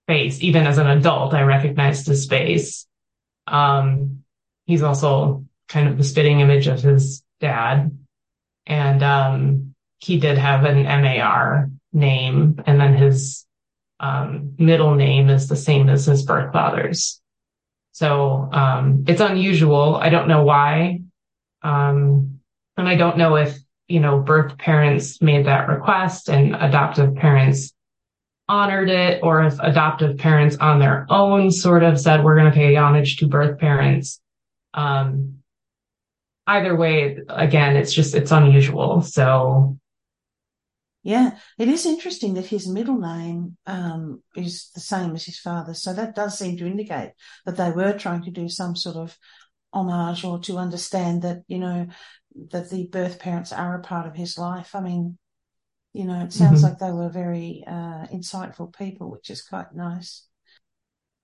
[0.08, 0.42] face.
[0.42, 2.86] Even as an adult, I recognized his face.
[3.46, 4.24] Um,
[4.66, 7.96] he's also kind of the spitting image of his dad.
[8.66, 13.46] And, um, he did have an MAR name and then his,
[14.00, 17.20] um, middle name is the same as his birth father's.
[17.92, 19.96] So, um, it's unusual.
[19.96, 21.00] I don't know why.
[21.62, 22.40] Um,
[22.76, 27.72] and I don't know if, you know, birth parents made that request and adoptive parents
[28.48, 32.56] honored it or if adoptive parents on their own sort of said, we're going to
[32.56, 34.20] pay homage to birth parents.
[34.74, 35.42] Um,
[36.48, 39.02] either way, again, it's just, it's unusual.
[39.02, 39.78] So.
[41.04, 45.82] Yeah, it is interesting that his middle name um, is the same as his father's.
[45.82, 47.12] So that does seem to indicate
[47.46, 49.16] that they were trying to do some sort of
[49.72, 51.86] homage or to understand that, you know,
[52.50, 54.74] that the birth parents are a part of his life.
[54.74, 55.16] I mean,
[55.94, 56.70] you know, it sounds mm-hmm.
[56.70, 60.26] like they were very uh, insightful people, which is quite nice.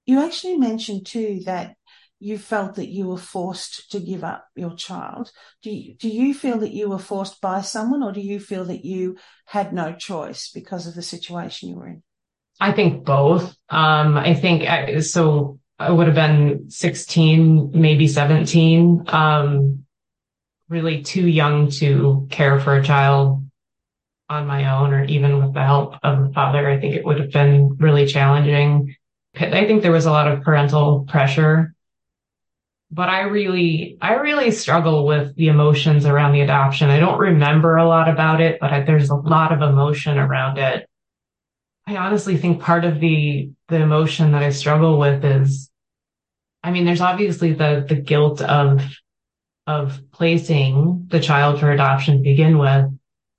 [0.06, 1.76] You actually mentioned too that
[2.24, 5.30] you felt that you were forced to give up your child.
[5.62, 8.64] Do you, do you feel that you were forced by someone or do you feel
[8.64, 12.02] that you had no choice because of the situation you were in?
[12.58, 13.54] I think both.
[13.68, 19.04] Um, I think I, so I would have been 16, maybe 17.
[19.08, 19.84] Um,
[20.70, 23.44] really too young to care for a child
[24.30, 26.70] on my own or even with the help of a father.
[26.70, 28.96] I think it would have been really challenging.
[29.36, 31.73] I think there was a lot of parental pressure,
[32.94, 36.90] but I really, I really struggle with the emotions around the adoption.
[36.90, 40.58] I don't remember a lot about it, but I, there's a lot of emotion around
[40.58, 40.88] it.
[41.86, 45.70] I honestly think part of the, the emotion that I struggle with is,
[46.62, 48.80] I mean, there's obviously the, the guilt of
[49.66, 52.86] of placing the child for adoption to begin with,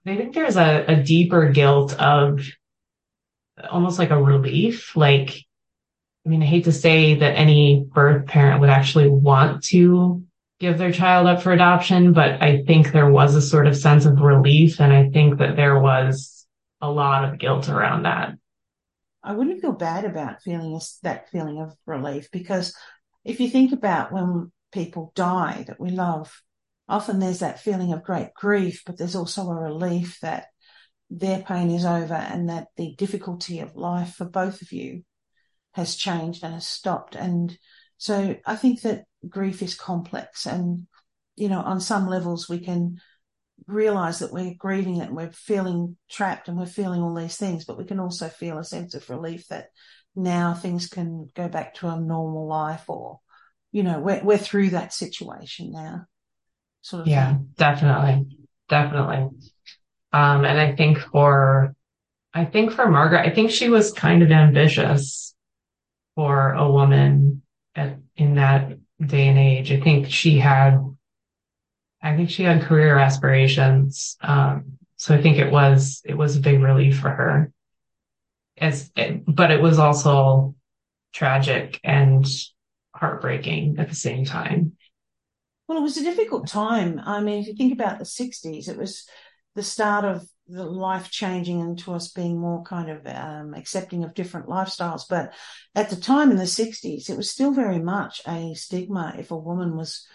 [0.07, 2.47] I think there's a, a deeper guilt of
[3.69, 4.95] almost like a relief.
[4.95, 5.44] Like,
[6.25, 10.23] I mean, I hate to say that any birth parent would actually want to
[10.59, 14.05] give their child up for adoption, but I think there was a sort of sense
[14.05, 14.79] of relief.
[14.79, 16.47] And I think that there was
[16.81, 18.33] a lot of guilt around that.
[19.23, 22.75] I wouldn't feel bad about feeling that feeling of relief because
[23.23, 26.41] if you think about when people die that we love,
[26.87, 30.47] often there's that feeling of great grief, but there's also a relief that
[31.09, 35.03] their pain is over and that the difficulty of life for both of you
[35.75, 37.15] has changed and has stopped.
[37.15, 37.57] And
[37.97, 40.87] so I think that grief is complex and,
[41.35, 43.01] you know, on some levels we can
[43.67, 47.65] realize that we're grieving it and we're feeling trapped and we're feeling all these things,
[47.65, 49.67] but we can also feel a sense of relief that
[50.15, 53.19] now things can go back to a normal life or
[53.73, 56.05] you know, we're, we're through that situation now.
[56.79, 57.49] Sort of yeah, thing.
[57.57, 58.37] definitely.
[58.69, 59.37] Definitely.
[60.13, 61.75] Um, and I think for,
[62.33, 65.34] I think for Margaret, I think she was kind of ambitious
[66.15, 67.41] for a woman
[67.75, 69.71] at, in that day and age.
[69.71, 70.79] I think she had,
[72.01, 74.17] I think she had career aspirations.
[74.21, 77.51] Um, so I think it was, it was a big relief for her.
[78.57, 78.89] As,
[79.27, 80.55] but it was also
[81.13, 82.25] tragic and
[82.93, 84.73] heartbreaking at the same time.
[85.67, 87.01] Well, it was a difficult time.
[87.03, 89.05] I mean, if you think about the 60s, it was
[89.55, 94.47] the start of life changing into us being more kind of um, accepting of different
[94.47, 95.03] lifestyles.
[95.09, 95.33] But
[95.73, 99.37] at the time in the 60s, it was still very much a stigma if a
[99.37, 100.07] woman was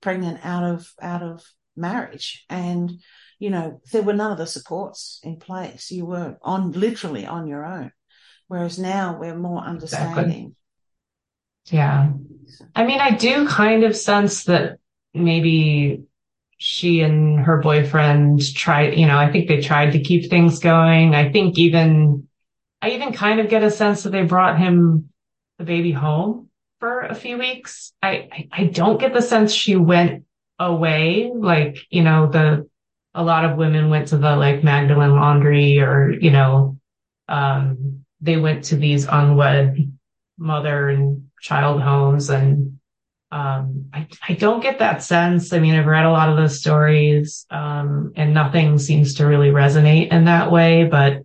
[0.00, 1.44] pregnant out of out of
[1.76, 2.44] marriage.
[2.48, 2.92] And
[3.38, 5.90] you know there were none of the supports in place.
[5.90, 7.92] You were on literally on your own.
[8.48, 10.54] Whereas now we're more understanding.
[11.66, 12.10] Yeah.
[12.74, 14.78] I mean, I do kind of sense that
[15.14, 16.02] maybe
[16.64, 21.12] she and her boyfriend tried, you know, I think they tried to keep things going.
[21.12, 22.28] I think even,
[22.80, 25.08] I even kind of get a sense that they brought him
[25.58, 27.92] the baby home for a few weeks.
[28.00, 30.24] I, I, I don't get the sense she went
[30.56, 31.32] away.
[31.34, 32.68] Like, you know, the,
[33.12, 36.78] a lot of women went to the like Magdalene laundry or, you know,
[37.26, 39.98] um, they went to these unwed
[40.38, 42.71] mother and child homes and
[43.32, 45.54] um, I, I don't get that sense.
[45.54, 49.48] I mean, I've read a lot of those stories, um, and nothing seems to really
[49.48, 50.84] resonate in that way.
[50.84, 51.22] But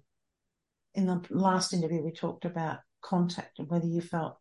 [0.95, 4.37] in the last interview, we talked about contact and whether you felt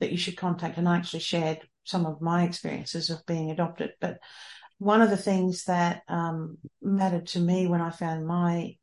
[0.00, 0.76] that you should contact.
[0.76, 3.92] And I actually shared some of my experiences of being adopted.
[3.98, 4.18] But
[4.78, 8.76] one of the things that um, mattered to me when I found my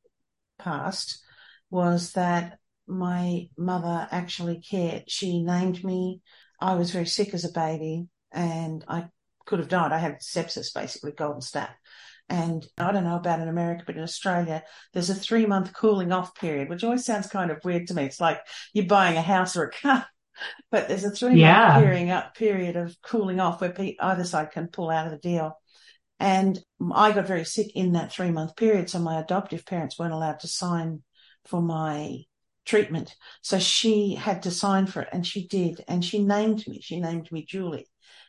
[0.57, 1.24] past
[1.70, 2.57] was that
[2.88, 5.03] my mother actually cared.
[5.07, 6.22] She named me.
[6.62, 9.07] I was very sick as a baby and I
[9.45, 9.91] could have died.
[9.91, 11.74] I had sepsis, basically, golden staph.
[12.30, 16.12] And I don't know about in America, but in Australia, there's a three month cooling
[16.12, 18.03] off period, which always sounds kind of weird to me.
[18.03, 18.39] It's like
[18.72, 20.05] you're buying a house or a car,
[20.72, 21.80] but there's a three month yeah.
[21.80, 25.57] period, up, period of cooling off where either side can pull out of the deal.
[26.20, 26.60] And
[26.93, 28.91] I got very sick in that three month period.
[28.91, 31.01] So my adoptive parents weren't allowed to sign
[31.45, 32.26] for my
[32.70, 33.15] treatment.
[33.41, 35.84] So she had to sign for it and she did.
[35.88, 36.80] And she named me.
[36.82, 37.88] She named me Julie.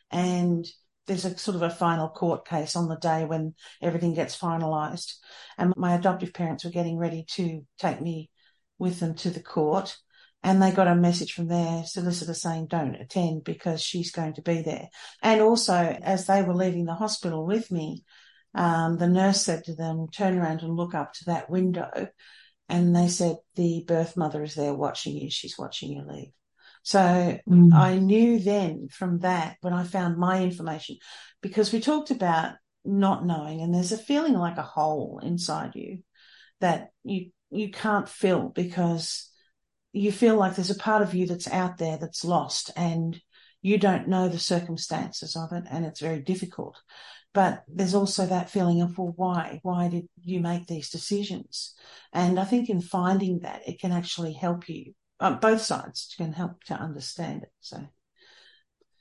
[0.09, 0.65] And
[1.05, 5.13] there's a sort of a final court case on the day when everything gets finalized.
[5.59, 8.31] And my adoptive parents were getting ready to take me
[8.79, 9.95] with them to the court.
[10.43, 14.41] And they got a message from their solicitor saying, don't attend because she's going to
[14.41, 14.89] be there.
[15.21, 18.03] And also, as they were leaving the hospital with me,
[18.55, 22.07] um, the nurse said to them, turn around and look up to that window.
[22.71, 25.29] And they said, the birth mother is there watching you.
[25.29, 26.31] She's watching you leave.
[26.83, 27.73] So mm.
[27.73, 30.97] I knew then from that when I found my information,
[31.41, 32.53] because we talked about
[32.85, 35.99] not knowing and there's a feeling like a hole inside you
[36.61, 39.29] that you, you can't fill because
[39.91, 43.21] you feel like there's a part of you that's out there that's lost and
[43.61, 46.81] you don't know the circumstances of it and it's very difficult.
[47.33, 49.59] But there's also that feeling of, well, why?
[49.63, 51.73] Why did you make these decisions?
[52.11, 56.33] And I think in finding that, it can actually help you uh, both sides can
[56.33, 57.51] help to understand it.
[57.61, 57.87] So,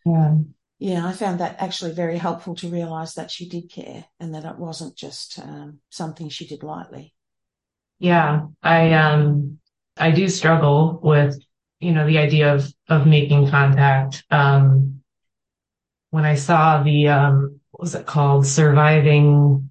[0.04, 0.34] yeah.
[0.78, 4.46] Yeah, I found that actually very helpful to realize that she did care and that
[4.46, 7.14] it wasn't just um, something she did lightly.
[7.98, 9.58] Yeah, I um
[9.98, 11.38] I do struggle with
[11.80, 14.24] you know the idea of of making contact.
[14.30, 15.02] Um,
[16.10, 19.70] when I saw the um was it called surviving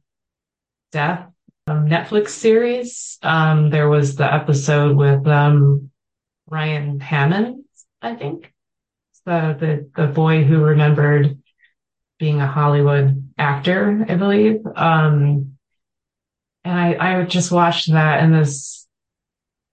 [0.92, 1.30] death
[1.68, 5.92] um, Netflix series, um, there was the episode with um
[6.50, 7.66] Ryan Hammond,
[8.02, 8.52] I think.
[9.26, 11.38] The, the, the boy who remembered
[12.18, 14.66] being a Hollywood actor, I believe.
[14.76, 15.58] Um,
[16.64, 18.88] and I, I just watched that and this,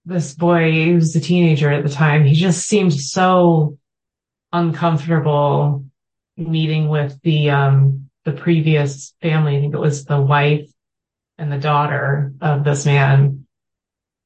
[0.04, 2.26] this boy, he was a teenager at the time.
[2.26, 3.78] He just seemed so
[4.52, 5.86] uncomfortable
[6.36, 9.56] meeting with the, um, the previous family.
[9.56, 10.68] I think it was the wife
[11.38, 13.46] and the daughter of this man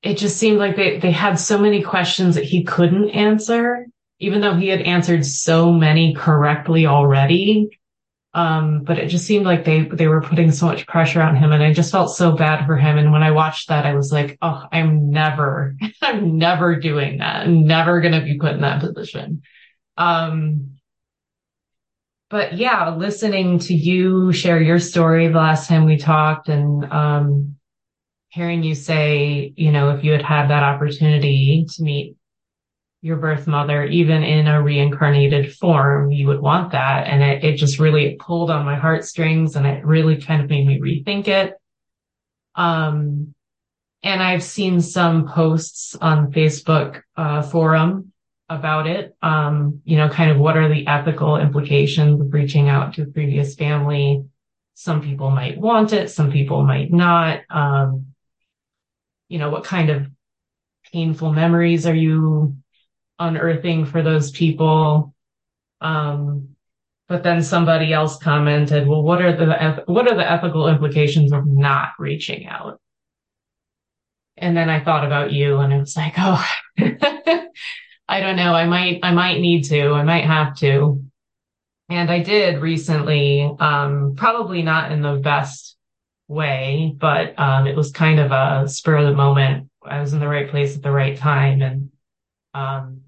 [0.03, 3.87] it just seemed like they, they had so many questions that he couldn't answer,
[4.19, 7.79] even though he had answered so many correctly already.
[8.33, 11.51] Um, but it just seemed like they, they were putting so much pressure on him
[11.51, 12.97] and I just felt so bad for him.
[12.97, 17.47] And when I watched that, I was like, Oh, I'm never, I'm never doing that.
[17.47, 19.43] I'm never going to be put in that position.
[19.97, 20.77] Um,
[22.31, 27.57] but yeah, listening to you share your story the last time we talked and, um,
[28.29, 32.15] hearing you say, you know, if you had had that opportunity to meet
[33.03, 37.09] your birth mother, even in a reincarnated form, you would want that.
[37.09, 40.67] And it, it just really pulled on my heartstrings and it really kind of made
[40.67, 41.55] me rethink it.
[42.55, 43.35] Um,
[44.05, 48.13] and I've seen some posts on Facebook, uh, forum
[48.51, 49.17] about it.
[49.23, 53.07] Um, you know, kind of what are the ethical implications of reaching out to a
[53.07, 54.25] previous family?
[54.75, 56.11] Some people might want it.
[56.11, 57.43] Some people might not.
[57.49, 58.07] Um,
[59.29, 60.09] you know, what kind of
[60.93, 62.57] painful memories are you
[63.21, 65.15] unearthing for those people?
[65.81, 66.57] Um,
[67.09, 71.47] but then somebody else commented, well, what are the, what are the ethical implications of
[71.47, 72.81] not reaching out?
[74.37, 76.45] And then I thought about you and I was like, oh,
[78.11, 78.53] I don't know.
[78.53, 81.01] I might, I might need to, I might have to.
[81.89, 85.77] And I did recently, um, probably not in the best
[86.27, 89.69] way, but um, it was kind of a spur of the moment.
[89.85, 91.91] I was in the right place at the right time, and
[92.53, 93.03] um,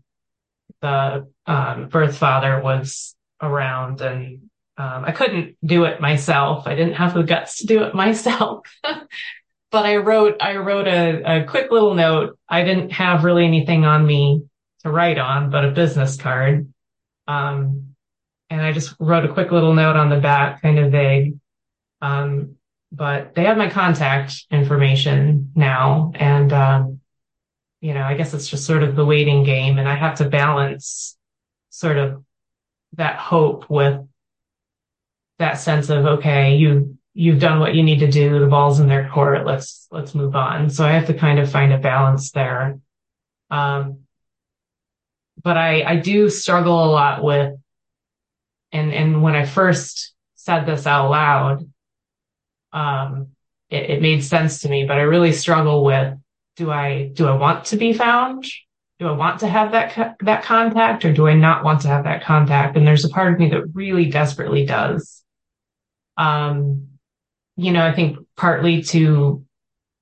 [0.83, 6.69] the um, birth father was around, and um, I couldn't do it myself.
[6.69, 8.69] I didn't have the guts to do it myself.
[9.73, 12.39] but I wrote, I wrote a, a quick little note.
[12.49, 14.45] I didn't have really anything on me
[14.83, 16.73] to write on, but a business card.
[17.27, 17.95] Um,
[18.51, 21.39] and I just wrote a quick little note on the back, kind of vague.
[22.01, 22.57] Um,
[22.91, 26.13] but they have my contact information now.
[26.15, 27.01] And, um,
[27.81, 30.29] you know, I guess it's just sort of the waiting game and I have to
[30.29, 31.17] balance
[31.71, 32.23] sort of
[32.95, 34.07] that hope with
[35.39, 38.39] that sense of, okay, you, you've done what you need to do.
[38.39, 39.47] The ball's in their court.
[39.47, 40.69] Let's, let's move on.
[40.69, 42.79] So I have to kind of find a balance there.
[43.51, 44.01] Um,
[45.41, 47.55] but I, I do struggle a lot with,
[48.73, 51.71] and, and when I first said this out loud,
[52.73, 53.29] um,
[53.71, 56.17] it, it made sense to me, but I really struggle with,
[56.57, 58.47] do I, do I want to be found
[59.03, 62.05] do I want to have that that contact or do I not want to have
[62.05, 62.77] that contact?
[62.77, 65.25] And there's a part of me that really desperately does.
[66.17, 66.87] Um,
[67.57, 69.45] you know, I think partly to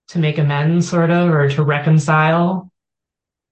[0.08, 2.70] to make amends, sort of, or to reconcile.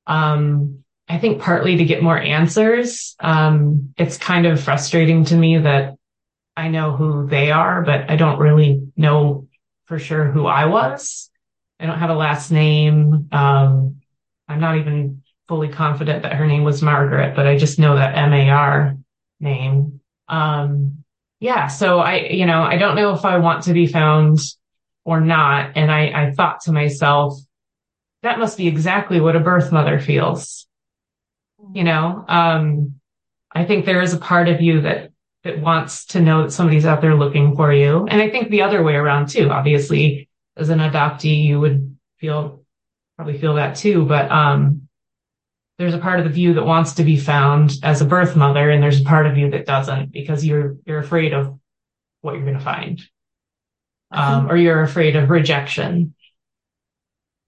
[0.07, 3.17] Um, I think partly to get more answers.
[3.21, 5.95] Um, it's kind of frustrating to me that
[6.57, 9.49] I know who they are, but I don't really know
[9.87, 11.31] for sure who I was.
[11.81, 13.29] I don't have a last name.
[13.33, 14.01] Um,
[14.49, 18.15] I'm not even fully confident that her name was Margaret, but I just know that
[18.29, 18.97] MAR
[19.41, 20.01] name.
[20.29, 21.05] Um,
[21.41, 21.69] yeah.
[21.69, 24.41] So I, you know, I don't know if I want to be found
[25.05, 25.73] or not.
[25.77, 27.39] And I, I thought to myself,
[28.23, 30.68] that must be exactly what a birth mother feels.
[31.75, 32.95] You know, um,
[33.53, 35.13] I think there is a part of you that,
[35.45, 38.07] that wants to know that somebody's out there looking for you.
[38.07, 42.65] And I think the other way around too, obviously, as an adoptee, you would feel,
[43.17, 44.05] probably feel that too.
[44.05, 44.89] But, um,
[45.79, 48.69] there's a part of the view that wants to be found as a birth mother
[48.69, 51.59] and there's a part of you that doesn't because you're you're afraid of
[52.21, 53.03] what you're going to find
[54.11, 56.15] um, or you're afraid of rejection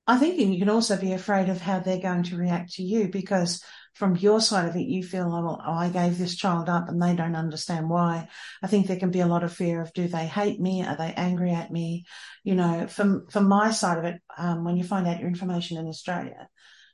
[0.07, 3.09] i think you can also be afraid of how they're going to react to you
[3.09, 3.63] because
[3.93, 6.89] from your side of it you feel oh, well oh, i gave this child up
[6.89, 8.29] and they don't understand why.
[8.63, 10.85] I think there can be a lot of fear of do they hate me?
[10.85, 12.05] Are they angry at me?
[12.45, 15.77] You know from from my side of it um, when you find out your information
[15.79, 16.49] in australia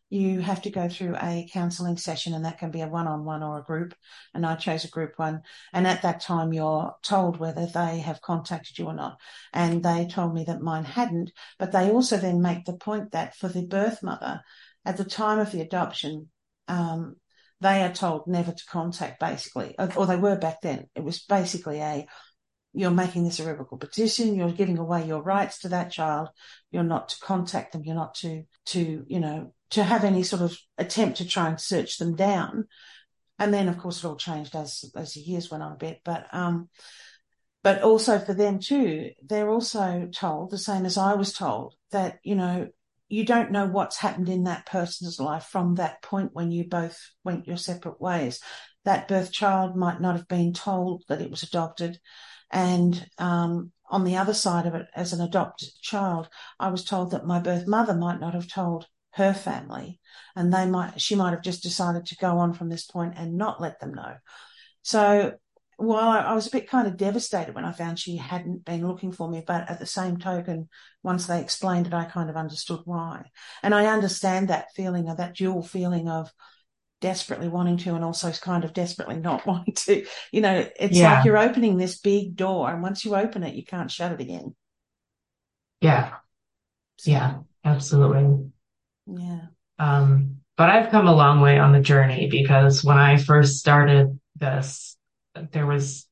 [0.09, 3.59] you have to go through a counseling session and that can be a one-on-one or
[3.59, 3.95] a group
[4.35, 5.43] and i chose a group one.
[5.73, 9.19] And at that time you're told whether they have contacted you or not.
[9.53, 13.35] And they told me that mine hadn't but they also then make the point that
[13.37, 14.43] for the birth mother
[14.85, 16.29] at the time of the adoption
[16.69, 17.17] um,
[17.61, 19.75] they are told never to contact basically.
[19.79, 20.87] Or they were back then.
[20.95, 22.07] It was basically a
[22.77, 24.35] you're making this a irrevocable petition.
[24.35, 26.29] You're giving away your rights to that child.
[26.71, 27.83] You're not to contact them.
[27.85, 31.61] You're not to to you know to have any sort of attempt to try and
[31.61, 32.67] search them down.
[33.39, 36.01] And then, of course, it all changed as as the years went on a bit.
[36.05, 36.69] But um,
[37.63, 42.19] but also for them too, they're also told the same as I was told that
[42.23, 42.69] you know
[43.09, 46.99] you don't know what's happened in that person's life from that point when you both
[47.25, 48.41] went your separate ways.
[48.85, 51.99] That birth child might not have been told that it was adopted,
[52.51, 56.29] and um, on the other side of it, as an adopted child,
[56.59, 58.87] I was told that my birth mother might not have told
[59.17, 60.01] her family.
[60.35, 63.37] And they might she might have just decided to go on from this point and
[63.37, 64.17] not let them know.
[64.83, 65.35] So
[65.77, 68.87] while I, I was a bit kind of devastated when I found she hadn't been
[68.87, 70.69] looking for me, but at the same token,
[71.03, 73.31] once they explained it, I kind of understood why.
[73.63, 76.33] And I understand that feeling of that dual feeling of
[77.03, 80.07] desperately wanting to and also kind of desperately not wanting to.
[80.33, 81.17] You know, it's yeah.
[81.17, 84.21] like you're opening this big door and once you open it, you can't shut it
[84.21, 84.55] again.
[85.81, 86.15] Yeah.
[86.99, 88.51] So, yeah, absolutely.
[89.07, 89.41] Yeah.
[89.79, 94.19] Um, but I've come a long way on the journey because when I first started
[94.37, 94.96] this,
[95.53, 96.07] there was,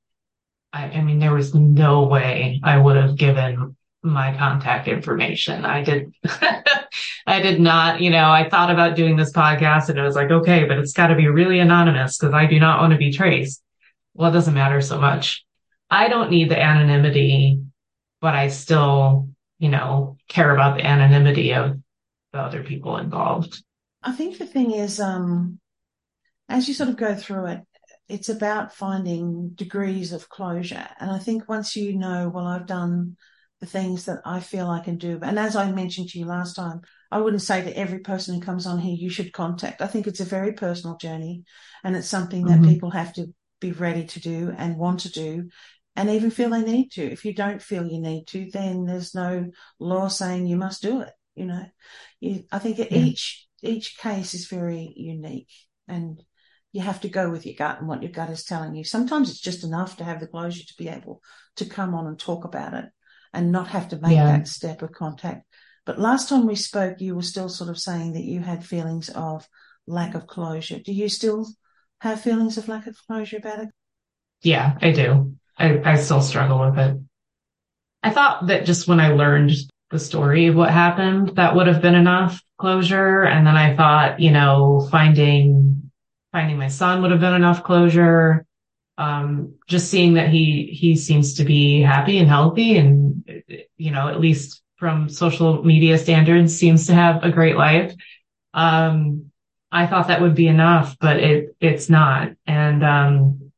[0.72, 5.64] I, I mean, there was no way I would have given my contact information.
[5.64, 6.14] I did,
[7.26, 10.30] I did not, you know, I thought about doing this podcast and it was like,
[10.30, 13.12] okay, but it's got to be really anonymous because I do not want to be
[13.12, 13.62] traced.
[14.14, 15.44] Well, it doesn't matter so much.
[15.90, 17.60] I don't need the anonymity,
[18.20, 21.78] but I still, you know, care about the anonymity of
[22.32, 23.62] the other people involved.
[24.02, 25.58] I think the thing is, um,
[26.48, 27.60] as you sort of go through it,
[28.08, 30.86] it's about finding degrees of closure.
[31.00, 33.16] And I think once you know, well, I've done
[33.60, 35.18] the things that I feel I can do.
[35.22, 38.40] And as I mentioned to you last time, I wouldn't say to every person who
[38.40, 39.80] comes on here, you should contact.
[39.80, 41.44] I think it's a very personal journey
[41.82, 42.70] and it's something that mm-hmm.
[42.70, 45.48] people have to be ready to do and want to do
[45.96, 47.02] and even feel they need to.
[47.02, 51.02] If you don't feel you need to, then there's no law saying you must do
[51.02, 51.12] it.
[51.34, 51.64] You know,
[52.20, 52.86] you, I think yeah.
[52.90, 55.50] each each case is very unique,
[55.88, 56.22] and
[56.74, 58.82] you have to go with your gut and what your gut is telling you.
[58.82, 61.22] Sometimes it's just enough to have the closure to be able
[61.54, 62.86] to come on and talk about it,
[63.32, 64.26] and not have to make yeah.
[64.26, 65.46] that step of contact.
[65.86, 69.08] But last time we spoke, you were still sort of saying that you had feelings
[69.08, 69.48] of
[69.86, 70.80] lack of closure.
[70.80, 71.46] Do you still
[72.00, 73.68] have feelings of lack of closure about it?
[74.42, 75.36] Yeah, I do.
[75.56, 76.96] I, I still struggle with it.
[78.02, 79.52] I thought that just when I learned
[79.90, 83.22] the story of what happened, that would have been enough closure.
[83.22, 85.73] And then I thought, you know, finding,
[86.34, 88.44] finding my son would have been enough closure.
[88.98, 93.24] Um, just seeing that he, he seems to be happy and healthy and,
[93.76, 97.94] you know, at least from social media standards seems to have a great life.
[98.52, 99.30] Um,
[99.70, 102.32] I thought that would be enough, but it, it's not.
[102.46, 103.52] And, um,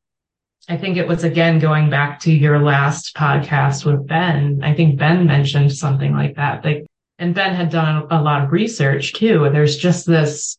[0.69, 4.61] I think it was again going back to your last podcast with Ben.
[4.63, 6.63] I think Ben mentioned something like that.
[6.63, 6.85] Like,
[7.19, 9.49] and Ben had done a lot of research too.
[9.51, 10.59] There's just this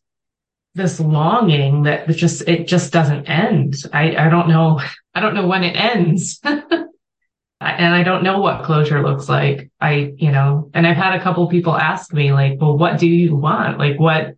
[0.78, 3.74] this longing that just it just doesn't end.
[3.92, 4.80] I I don't know
[5.14, 6.40] I don't know when it ends.
[6.44, 9.70] and I don't know what closure looks like.
[9.80, 13.08] I, you know, and I've had a couple people ask me like, well, what do
[13.08, 13.78] you want?
[13.78, 14.36] Like what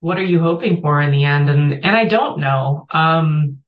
[0.00, 1.50] what are you hoping for in the end?
[1.50, 2.86] And and I don't know.
[2.90, 3.58] Um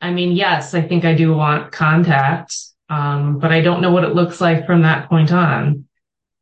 [0.00, 2.56] I mean, yes, I think I do want contact.
[2.88, 5.86] Um, but I don't know what it looks like from that point on.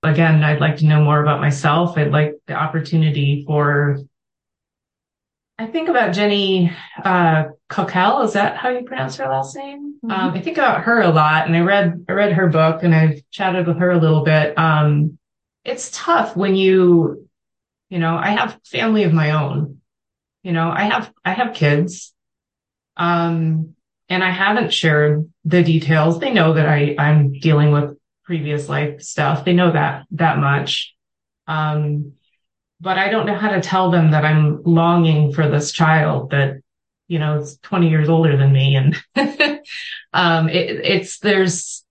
[0.02, 1.96] Again, I'd like to know more about myself.
[1.96, 3.98] I'd like the opportunity for
[5.60, 6.72] I think about Jenny
[7.04, 8.22] uh, Cockell.
[8.24, 9.96] Is that how you pronounce her last name?
[10.02, 10.10] Mm-hmm.
[10.10, 12.94] Um, I think about her a lot, and I read I read her book, and
[12.94, 14.56] I've chatted with her a little bit.
[14.56, 15.18] Um,
[15.62, 17.28] it's tough when you,
[17.90, 19.82] you know, I have family of my own.
[20.42, 22.14] You know, I have I have kids,
[22.96, 23.74] um,
[24.08, 26.20] and I haven't shared the details.
[26.20, 29.44] They know that I I'm dealing with previous life stuff.
[29.44, 30.94] They know that that much.
[31.46, 32.14] Um,
[32.80, 36.60] but I don't know how to tell them that I'm longing for this child that,
[37.08, 38.76] you know, is 20 years older than me.
[38.76, 38.96] And,
[40.12, 41.84] um, it, it's, there's,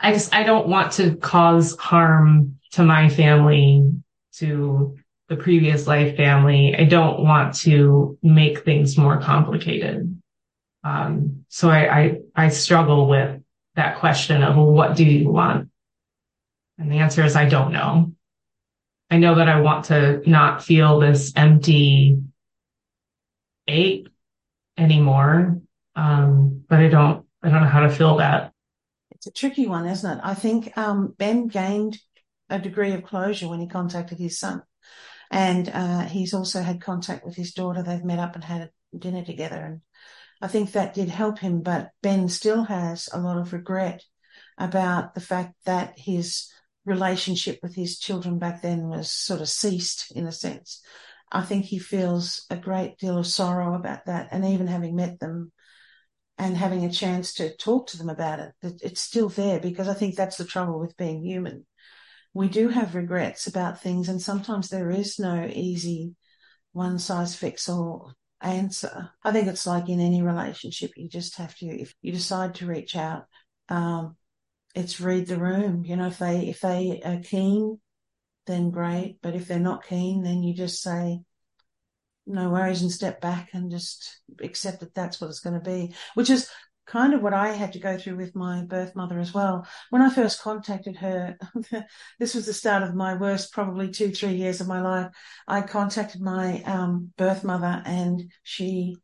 [0.00, 3.92] I just, I don't want to cause harm to my family,
[4.34, 4.96] to
[5.28, 6.74] the previous life family.
[6.76, 10.20] I don't want to make things more complicated.
[10.82, 13.40] Um, so I, I, I struggle with
[13.76, 15.70] that question of, what do you want?
[16.78, 18.15] And the answer is, I don't know.
[19.10, 22.20] I know that I want to not feel this empty
[23.68, 24.08] ache
[24.76, 25.60] anymore.
[25.94, 28.52] Um, but I don't, I don't know how to feel that.
[29.12, 30.20] It's a tricky one, isn't it?
[30.22, 31.98] I think, um, Ben gained
[32.50, 34.62] a degree of closure when he contacted his son.
[35.30, 37.82] And, uh, he's also had contact with his daughter.
[37.82, 39.56] They've met up and had dinner together.
[39.56, 39.80] And
[40.42, 44.04] I think that did help him, but Ben still has a lot of regret
[44.58, 46.52] about the fact that his
[46.86, 50.82] relationship with his children back then was sort of ceased in a sense.
[51.30, 54.28] I think he feels a great deal of sorrow about that.
[54.30, 55.52] And even having met them
[56.38, 59.94] and having a chance to talk to them about it, it's still there because I
[59.94, 61.66] think that's the trouble with being human.
[62.32, 66.14] We do have regrets about things and sometimes there is no easy
[66.72, 69.10] one size fits all answer.
[69.24, 72.66] I think it's like in any relationship, you just have to, if you decide to
[72.66, 73.24] reach out,
[73.68, 74.16] um,
[74.76, 75.84] it's read the room.
[75.84, 77.80] You know, if they if they are keen,
[78.46, 79.18] then great.
[79.22, 81.20] But if they're not keen, then you just say
[82.26, 85.94] no worries and step back and just accept that that's what it's going to be.
[86.14, 86.48] Which is
[86.86, 89.66] kind of what I had to go through with my birth mother as well.
[89.90, 91.36] When I first contacted her,
[92.18, 95.10] this was the start of my worst, probably two, three years of my life.
[95.48, 98.96] I contacted my um, birth mother and she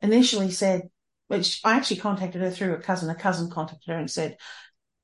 [0.00, 0.82] initially said,
[1.26, 3.10] which I actually contacted her through a cousin.
[3.10, 4.36] A cousin contacted her and said,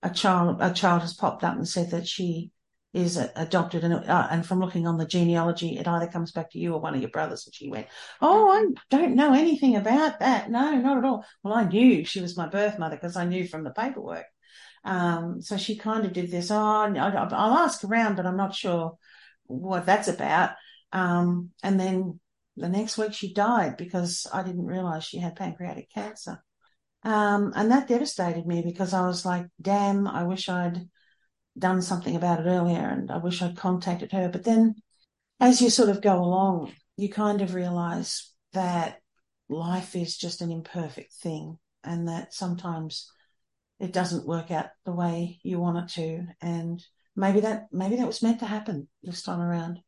[0.04, 2.52] a child a child has popped up and said that she
[2.92, 6.60] is adopted and uh, and from looking on the genealogy it either comes back to
[6.60, 7.44] you or one of your brothers.
[7.46, 7.88] And she went
[8.20, 10.50] oh i don't know anything about that.
[10.50, 11.24] No not at all.
[11.42, 14.26] Well i knew she was my birth mother because i knew from the paperwork.
[14.84, 18.96] Um, so she kind of did this oh i'll ask around but i'm not sure
[19.46, 20.50] what that's about.
[20.92, 22.20] Um, and then
[22.56, 26.44] the next week she died because i didn't realize she had pancreatic cancer
[27.04, 30.88] um, and that devastated me because I was like, damn, I wish I'd
[31.56, 34.28] done something about it earlier and I wish I'd contacted her.
[34.28, 34.74] But then
[35.38, 39.00] as you sort of go along, you kind of realize that
[39.48, 43.10] life is just an imperfect thing and that sometimes
[43.78, 46.26] it doesn't work out the way you want it to.
[46.40, 46.82] And
[47.14, 49.80] maybe that, maybe that was meant to happen this time around.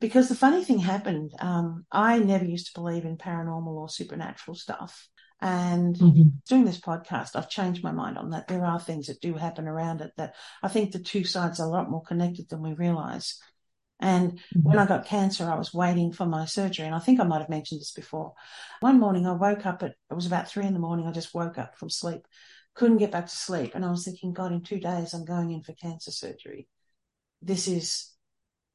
[0.00, 4.54] Because the funny thing happened, um, I never used to believe in paranormal or supernatural
[4.54, 5.08] stuff.
[5.44, 6.22] And mm-hmm.
[6.48, 8.48] doing this podcast, I've changed my mind on that.
[8.48, 11.66] There are things that do happen around it that I think the two sides are
[11.66, 13.38] a lot more connected than we realize.
[14.00, 14.60] And mm-hmm.
[14.62, 16.86] when I got cancer, I was waiting for my surgery.
[16.86, 18.32] And I think I might have mentioned this before.
[18.80, 21.06] One morning I woke up at, it was about three in the morning.
[21.06, 22.22] I just woke up from sleep,
[22.72, 23.74] couldn't get back to sleep.
[23.74, 26.68] And I was thinking, God, in two days, I'm going in for cancer surgery.
[27.42, 28.10] This is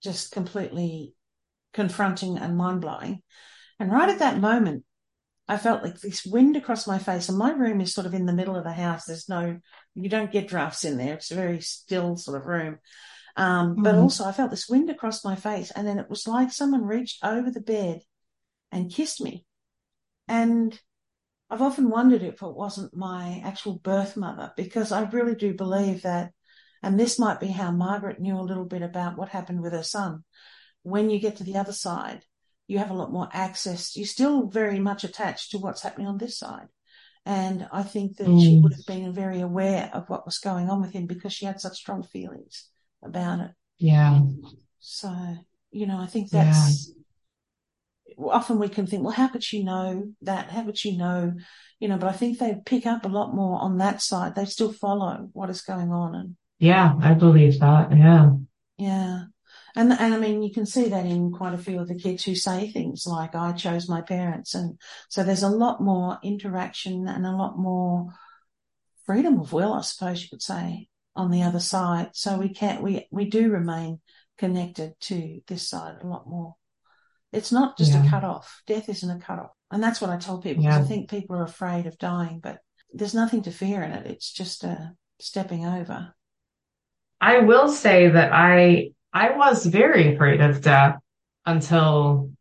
[0.03, 1.15] just completely
[1.73, 3.23] confronting and mind blowing.
[3.79, 4.83] And right at that moment,
[5.49, 8.27] I felt like this wind across my face, and my room is sort of in
[8.27, 9.05] the middle of the house.
[9.05, 9.59] There's no,
[9.95, 11.15] you don't get drafts in there.
[11.15, 12.77] It's a very still sort of room.
[13.35, 13.83] Um, mm-hmm.
[13.83, 16.83] But also, I felt this wind across my face, and then it was like someone
[16.83, 18.01] reached over the bed
[18.71, 19.43] and kissed me.
[20.27, 20.79] And
[21.49, 26.03] I've often wondered if it wasn't my actual birth mother, because I really do believe
[26.03, 26.31] that,
[26.83, 29.81] and this might be how Margaret knew a little bit about what happened with her
[29.81, 30.23] son.
[30.83, 32.23] When you get to the other side,
[32.69, 33.97] you have a lot more access.
[33.97, 36.67] You're still very much attached to what's happening on this side.
[37.25, 38.39] And I think that mm.
[38.39, 41.45] she would have been very aware of what was going on with him because she
[41.45, 42.69] had such strong feelings
[43.03, 43.51] about it.
[43.79, 44.19] Yeah.
[44.79, 45.11] So,
[45.71, 46.93] you know, I think that's,
[48.05, 48.25] yeah.
[48.27, 50.51] often we can think, well, how could she know that?
[50.51, 51.33] How could she know?
[51.79, 54.35] You know, but I think they pick up a lot more on that side.
[54.35, 56.13] They still follow what is going on.
[56.13, 57.89] And yeah, I believe that.
[57.97, 58.29] Yeah.
[58.77, 59.23] Yeah.
[59.79, 62.25] And, and I mean, you can see that in quite a few of the kids
[62.25, 64.53] who say things like, I chose my parents.
[64.53, 64.77] And
[65.07, 68.09] so there's a lot more interaction and a lot more
[69.05, 72.09] freedom of will, I suppose you could say, on the other side.
[72.11, 74.01] So we can't, we, we do remain
[74.37, 76.55] connected to this side a lot more.
[77.31, 78.05] It's not just yeah.
[78.05, 78.61] a cut off.
[78.67, 79.51] Death isn't a cut off.
[79.71, 80.77] And that's what I tell people yeah.
[80.77, 82.57] I think people are afraid of dying, but
[82.91, 84.07] there's nothing to fear in it.
[84.07, 86.13] It's just a stepping over.
[87.21, 90.99] I will say that I I was very afraid of death
[91.45, 92.31] until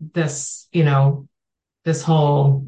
[0.00, 1.28] this, you know,
[1.84, 2.66] this whole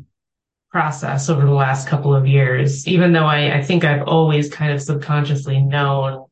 [0.71, 4.73] process over the last couple of years, even though I, I think I've always kind
[4.73, 6.27] of subconsciously known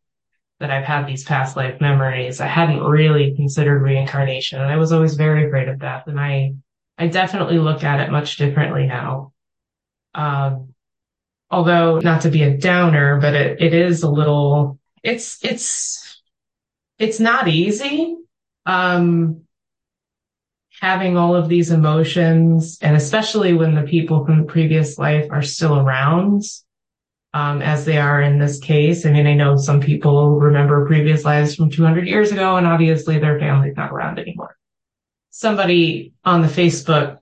[0.60, 2.40] that I've had these past life memories.
[2.40, 6.04] I hadn't really considered reincarnation and I was always very afraid of death.
[6.06, 6.54] And I,
[6.96, 9.32] I definitely look at it much differently now.
[10.14, 10.74] Um,
[11.50, 15.99] although not to be a downer, but it, it is a little, it's, it's,
[17.00, 18.16] it's not easy.
[18.66, 19.42] Um,
[20.80, 25.42] having all of these emotions and especially when the people from the previous life are
[25.42, 26.42] still around
[27.34, 29.04] um, as they are in this case.
[29.06, 33.18] I mean, I know some people remember previous lives from 200 years ago, and obviously
[33.18, 34.56] their family's not around anymore.
[35.30, 37.18] Somebody on the Facebook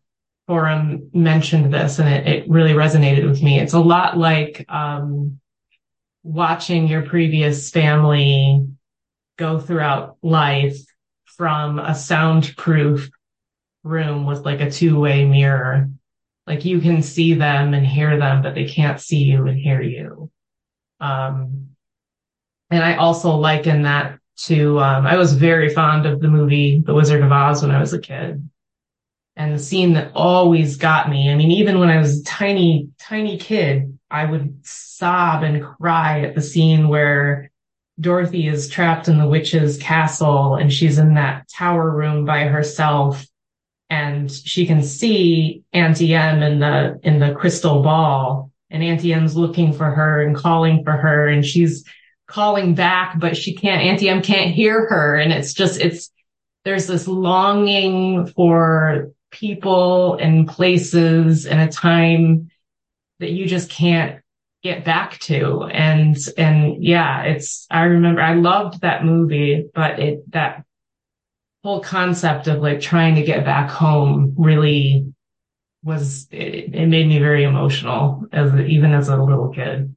[0.46, 3.60] forum mentioned this, and it, it really resonated with me.
[3.60, 5.40] It's a lot like um,
[6.22, 8.66] watching your previous family
[9.38, 10.78] go throughout life
[11.24, 13.08] from a soundproof
[13.82, 15.88] room with like a two-way mirror
[16.48, 19.82] like you can see them and hear them, but they can't see you and hear
[19.82, 20.30] you.
[20.98, 21.68] Um,
[22.70, 26.94] and I also liken that to, um, I was very fond of the movie The
[26.94, 28.48] Wizard of Oz when I was a kid.
[29.36, 32.88] And the scene that always got me, I mean, even when I was a tiny,
[32.98, 37.47] tiny kid, I would sob and cry at the scene where
[38.00, 43.26] Dorothy is trapped in the witch's castle and she's in that tower room by herself
[43.90, 49.36] and she can see Auntie Em in the in the crystal ball, and Auntie Em's
[49.36, 51.84] looking for her and calling for her, and she's
[52.26, 53.82] calling back, but she can't.
[53.82, 56.10] Auntie Em can't hear her, and it's just it's
[56.64, 62.50] there's this longing for people and places and a time
[63.20, 64.20] that you just can't
[64.68, 70.30] get back to and and yeah it's i remember i loved that movie but it
[70.30, 70.62] that
[71.64, 75.12] whole concept of like trying to get back home really
[75.82, 79.94] was it, it made me very emotional as even as a little kid.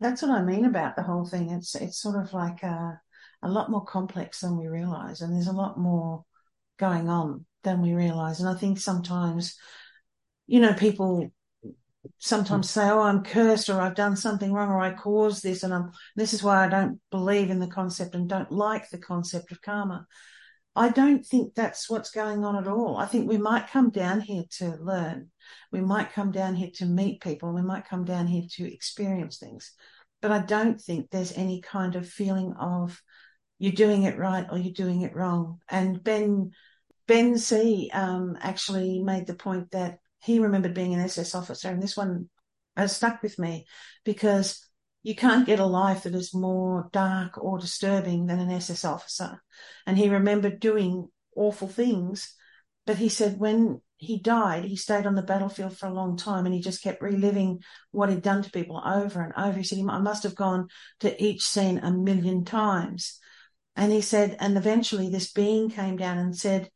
[0.00, 1.50] That's what I mean about the whole thing.
[1.50, 3.00] It's it's sort of like a,
[3.42, 6.24] a lot more complex than we realize, and there's a lot more
[6.78, 8.40] going on than we realize.
[8.40, 9.56] And I think sometimes,
[10.46, 11.30] you know, people
[12.18, 15.72] sometimes say, "Oh, I'm cursed," or "I've done something wrong," or "I caused this," and
[15.74, 15.92] I'm.
[16.16, 19.62] This is why I don't believe in the concept and don't like the concept of
[19.62, 20.06] karma
[20.76, 22.96] I don't think that's what's going on at all.
[22.96, 25.30] I think we might come down here to learn.
[25.70, 27.52] We might come down here to meet people.
[27.52, 29.72] We might come down here to experience things.
[30.20, 33.00] But I don't think there's any kind of feeling of
[33.58, 35.60] you're doing it right or you're doing it wrong.
[35.68, 36.50] And Ben,
[37.06, 41.68] Ben C um, actually made the point that he remembered being an SS officer.
[41.68, 42.28] And this one
[42.76, 43.66] has stuck with me
[44.04, 44.66] because
[45.02, 49.42] you can't get a life that is more dark or disturbing than an SS officer.
[49.86, 52.34] And he remembered doing awful things,
[52.86, 56.46] but he said when he died, he stayed on the battlefield for a long time
[56.46, 57.60] and he just kept reliving
[57.90, 59.58] what he'd done to people over and over.
[59.58, 60.68] He said, I must have gone
[61.00, 63.18] to each scene a million times.
[63.76, 66.70] And he said, and eventually this being came down and said,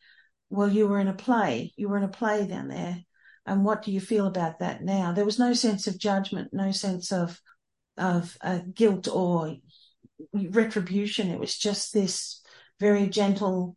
[0.51, 1.73] well, you were in a play.
[1.77, 3.05] You were in a play down there.
[3.49, 5.13] And what do you feel about that now?
[5.13, 7.41] There was no sense of judgment, no sense of
[7.97, 9.57] of uh, guilt or
[10.33, 11.31] retribution.
[11.31, 12.41] It was just this
[12.79, 13.77] very gentle,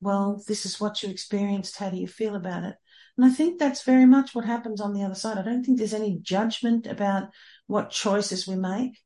[0.00, 1.76] well, this is what you experienced.
[1.76, 2.74] How do you feel about it?
[3.16, 5.38] And I think that's very much what happens on the other side.
[5.38, 7.28] I don't think there's any judgment about
[7.66, 8.98] what choices we make.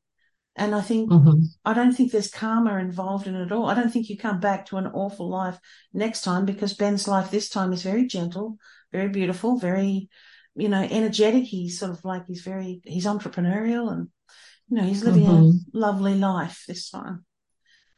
[0.55, 1.41] And I think, mm-hmm.
[1.65, 3.65] I don't think there's karma involved in it at all.
[3.65, 5.59] I don't think you come back to an awful life
[5.93, 8.57] next time because Ben's life this time is very gentle,
[8.95, 10.09] very beautiful, very,
[10.55, 11.43] you know, energetic.
[11.43, 14.07] He's sort of like, he's very, he's entrepreneurial and
[14.69, 15.77] you know, he's living mm-hmm.
[15.77, 17.25] a lovely life this time.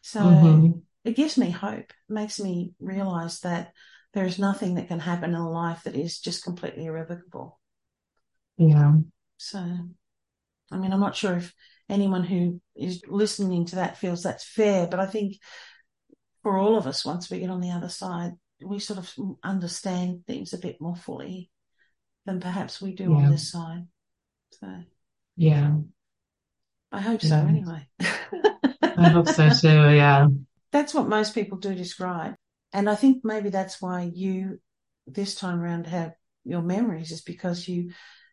[0.01, 0.79] So mm-hmm.
[1.05, 3.71] it gives me hope, it makes me realize that
[4.13, 7.59] there is nothing that can happen in life that is just completely irrevocable.
[8.57, 8.93] Yeah.
[9.37, 9.59] So,
[10.71, 11.53] I mean, I'm not sure if
[11.89, 15.37] anyone who is listening to that feels that's fair, but I think
[16.43, 20.25] for all of us, once we get on the other side, we sort of understand
[20.25, 21.51] things a bit more fully
[22.25, 23.15] than perhaps we do Yeah.
[23.17, 23.87] on this side.
[24.51, 24.83] So
[25.35, 25.75] Yeah.
[26.91, 27.87] I hope so um, anyway.
[28.01, 29.67] I hope so too.
[29.95, 30.27] Yeah.
[30.71, 32.35] That's what most people do describe.
[32.73, 34.59] And I think maybe that's why you
[35.05, 37.91] this time around have your memories is because you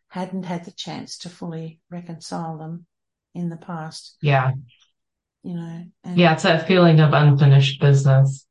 [0.09, 2.85] hadn't had the chance to fully reconcile them
[3.33, 4.51] in the past, Yeah.
[5.43, 5.85] you know.
[6.03, 6.33] And Yeah.
[6.33, 8.45] It's that feeling of unfinished business.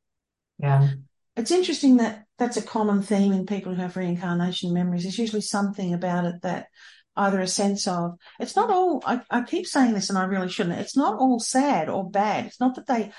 [0.57, 0.91] Yeah.
[1.35, 5.03] It's interesting that that's a common theme in people who have reincarnation memories.
[5.03, 6.67] There's usually something about it that
[7.17, 10.49] either a sense of, it's not all, I, I keep saying this and I really
[10.49, 12.45] shouldn't, it's not all sad or bad.
[12.45, 13.11] It's not that they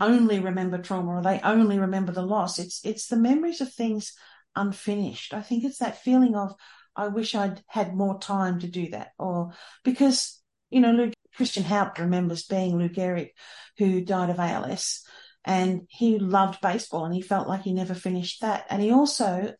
[0.00, 2.58] only remember trauma or they only remember the loss.
[2.58, 4.12] It's, it's the memories of things
[4.54, 5.34] unfinished.
[5.34, 6.54] I think it's that feeling of,
[6.94, 9.52] I wish I'd had more time to do that or
[9.84, 10.40] because,
[10.70, 13.30] you know, Luke, Christian Haupt remembers being Lou Gehrig
[13.78, 15.04] who died of ALS
[15.46, 18.66] and he loved baseball and he felt like he never finished that.
[18.68, 19.54] And he also,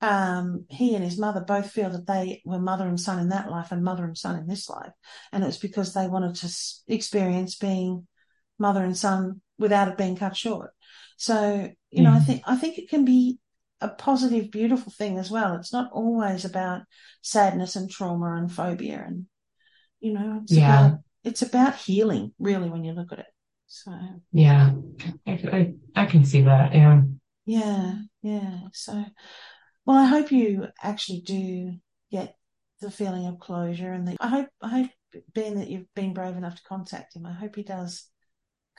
[0.00, 3.50] um, he and his mother both feel that they were mother and son in that
[3.50, 4.92] life and mother and son in this life.
[5.30, 6.48] And it's because they wanted to
[6.88, 8.08] experience being
[8.58, 10.70] mother and son without it being cut short.
[11.18, 12.26] So, you know, I Mm.
[12.26, 13.38] think, I think it can be
[13.82, 15.54] a positive, beautiful thing as well.
[15.56, 16.82] It's not always about
[17.20, 19.26] sadness and trauma and phobia and,
[20.00, 20.62] you know, it's Yeah.
[20.62, 23.26] about, it's about healing really when you look at it.
[23.74, 23.92] So.
[24.30, 24.70] Yeah.
[25.26, 26.72] I, I, I can see that.
[26.72, 27.02] Yeah.
[27.44, 28.60] Yeah, yeah.
[28.72, 29.04] So,
[29.84, 31.72] well, I hope you actually do
[32.10, 32.36] get
[32.80, 34.90] the feeling of closure, and the, I hope, I hope,
[35.34, 38.08] being that you've been brave enough to contact him, I hope he does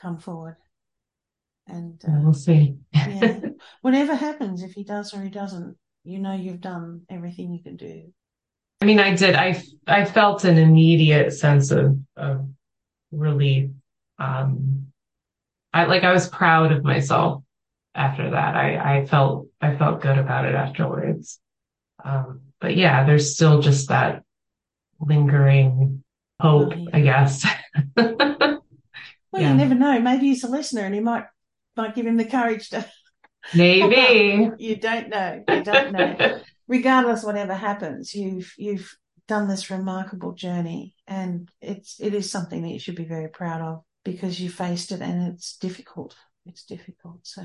[0.00, 0.56] come forward.
[1.68, 2.76] And uh, We'll see.
[2.92, 3.40] yeah,
[3.82, 7.76] whatever happens, if he does or he doesn't, you know you've done everything you can
[7.76, 8.12] do.
[8.80, 9.34] I mean, I did.
[9.34, 12.48] I I felt an immediate sense of of
[13.10, 13.70] relief.
[14.18, 14.86] Um,
[15.72, 17.42] I like I was proud of myself
[17.94, 18.56] after that.
[18.56, 21.38] I I felt I felt good about it afterwards.
[22.04, 24.22] Um, but yeah, there's still just that
[25.00, 26.02] lingering
[26.40, 26.88] hope, Right.
[26.92, 27.46] I guess.
[29.32, 29.50] Well, Yeah.
[29.50, 30.00] you never know.
[30.00, 31.24] Maybe he's a listener, and he might
[31.76, 32.86] might give him the courage to
[33.54, 34.50] Maybe.
[34.58, 35.44] you don't know.
[35.48, 36.40] You don't know.
[36.68, 38.96] Regardless, whatever happens, you've you've
[39.28, 43.60] done this remarkable journey, and it's it is something that you should be very proud
[43.60, 46.14] of because you faced it, and it's difficult.
[46.46, 47.26] It's difficult.
[47.26, 47.42] So,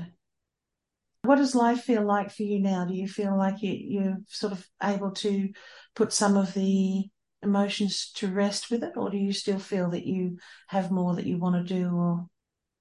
[1.24, 2.84] what does life feel like for you now?
[2.84, 5.50] Do you feel like you you're sort of able to
[5.96, 7.04] put some of the
[7.42, 10.38] emotions to rest with it, or do you still feel that you
[10.68, 11.90] have more that you want to do?
[11.90, 12.26] Or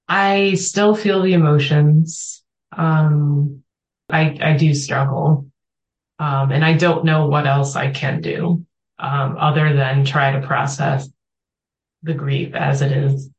[0.07, 2.43] I still feel the emotions.
[2.71, 3.63] Um,
[4.09, 5.47] I, I do struggle.
[6.19, 8.63] Um, and I don't know what else I can do,
[8.99, 11.09] um, other than try to process
[12.03, 13.31] the grief as it is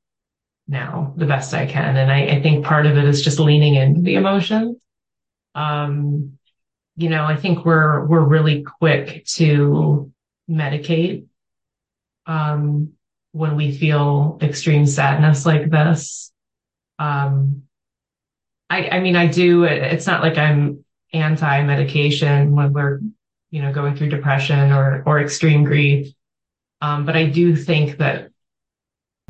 [0.72, 1.96] now the best I can.
[1.96, 4.82] And I, I think part of it is just leaning into the emotions.
[5.54, 6.38] Um,
[6.96, 10.10] you know, I think we're, we're really quick to
[10.50, 11.26] medicate,
[12.26, 12.94] um,
[13.32, 16.32] when we feel extreme sadness like this.
[16.98, 17.62] Um,
[18.68, 23.00] I, I mean, I do, it's not like I'm anti-medication when we're,
[23.50, 26.12] you know, going through depression or, or extreme grief.
[26.80, 28.31] Um, but I do think that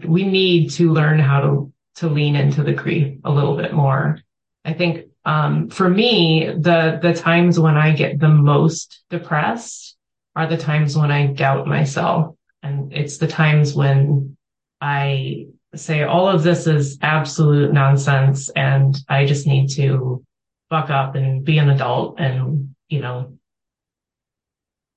[0.04, 4.18] we need to learn how to, to lean into the grief a little bit more.
[4.64, 9.96] I think, um, for me, the, the times when I get the most depressed
[10.34, 12.34] are the times when I doubt myself.
[12.62, 14.36] And it's the times when
[14.80, 20.24] I say all of this is absolute nonsense and I just need to
[20.70, 23.38] buck up and be an adult and, you know,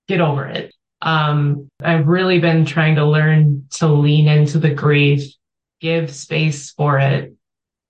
[0.07, 0.74] get over it.
[1.05, 5.31] Um, I've really been trying to learn to lean into the grief,
[5.79, 7.33] give space for it.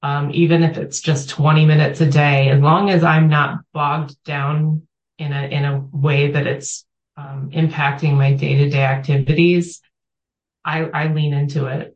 [0.04, 4.22] Um, even if it's just 20 minutes a day, as long as I'm not bogged
[4.26, 4.86] down
[5.18, 6.86] in a, in a way that it's,
[7.18, 9.82] um, impacting my day to day activities,
[10.66, 11.96] I, I lean into it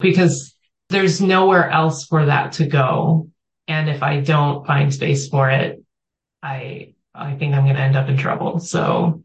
[0.00, 0.52] because
[0.88, 3.30] there's nowhere else for that to go.
[3.68, 5.82] And if I don't find space for it,
[6.42, 8.58] I, I think I'm going to end up in trouble.
[8.58, 9.22] So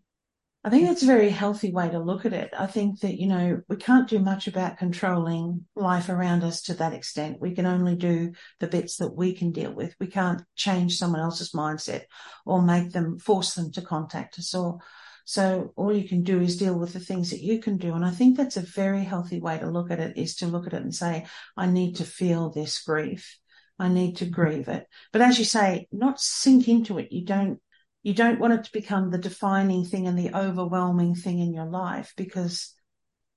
[0.65, 2.49] I think that's a very healthy way to look at it.
[2.57, 6.73] I think that, you know, we can't do much about controlling life around us to
[6.73, 7.39] that extent.
[7.39, 9.95] We can only do the bits that we can deal with.
[9.99, 12.05] We can't change someone else's mindset
[12.47, 14.79] or make them, force them to contact us or,
[15.23, 17.93] so all you can do is deal with the things that you can do.
[17.93, 20.65] And I think that's a very healthy way to look at it is to look
[20.65, 23.37] at it and say, I need to feel this grief.
[23.77, 24.33] I need to mm-hmm.
[24.33, 24.87] grieve it.
[25.11, 27.11] But as you say, not sink into it.
[27.11, 27.59] You don't,
[28.05, 31.65] you don't want it to become the defining thing and the overwhelming thing in your
[31.65, 32.71] life because,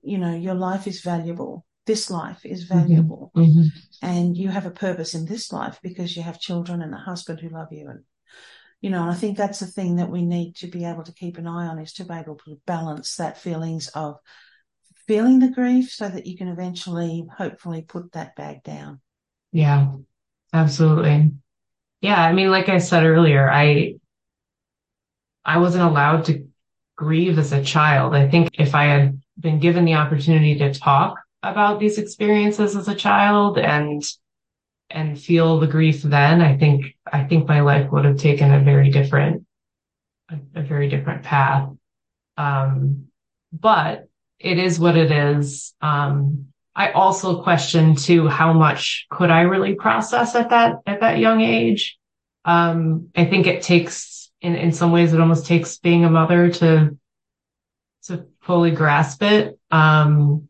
[0.02, 1.64] you know, your life is valuable.
[1.86, 2.78] this life is mm-hmm.
[2.78, 3.62] valuable mm-hmm.
[4.02, 7.40] and you have a purpose in this life because you have children and a husband
[7.40, 8.04] who love you and
[8.82, 11.14] you know, and I think that's the thing that we need to be able to
[11.14, 14.18] keep an eye on is to be able to balance that feelings of
[15.08, 19.00] feeling the grief so that you can eventually, hopefully, put that bag down.
[19.50, 19.94] Yeah,
[20.52, 21.32] absolutely.
[22.00, 23.94] Yeah, I mean, like I said earlier, I
[25.48, 26.46] I wasn't allowed to
[26.94, 28.14] grieve as a child.
[28.14, 32.86] I think if I had been given the opportunity to talk about these experiences as
[32.86, 34.04] a child and
[34.90, 38.60] and feel the grief then, I think I think my life would have taken a
[38.60, 39.46] very different
[40.30, 41.70] a, a very different path.
[42.36, 43.06] Um,
[43.50, 44.06] but
[44.38, 45.74] it is what it is.
[45.80, 51.18] Um, I also question too how much could I really process at that at that
[51.18, 51.96] young age.
[52.44, 56.50] Um, I think it takes in in some ways it almost takes being a mother
[56.50, 56.96] to
[58.04, 59.58] to fully grasp it.
[59.70, 60.48] Um,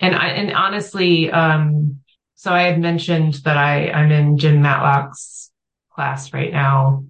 [0.00, 2.00] and I and honestly, um,
[2.34, 5.50] so I had mentioned that I, I'm in Jim Matlock's
[5.92, 7.04] class right now,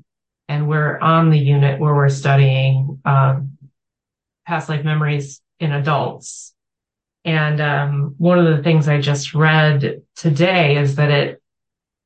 [0.48, 3.58] and we're on the unit where we're studying um,
[4.46, 6.54] past life memories in adults.
[7.24, 11.42] And um, one of the things I just read today is that it,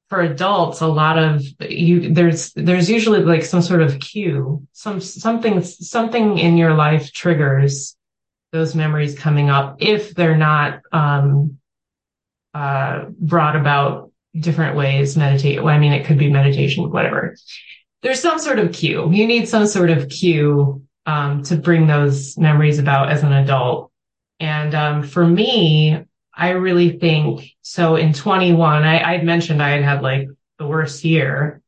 [0.09, 5.01] for adults, a lot of you there's there's usually like some sort of cue, some
[5.01, 7.97] something something in your life triggers
[8.53, 11.59] those memories coming up if they're not um,
[12.55, 15.63] uh, brought about different ways meditate.
[15.63, 17.37] Well, I mean, it could be meditation, whatever.
[18.03, 19.11] There's some sort of cue.
[19.13, 23.91] You need some sort of cue um, to bring those memories about as an adult.
[24.41, 26.05] And um, for me,
[26.39, 27.97] I really think so.
[27.97, 30.29] In 21, I, I mentioned I had had like
[30.59, 31.61] the worst year.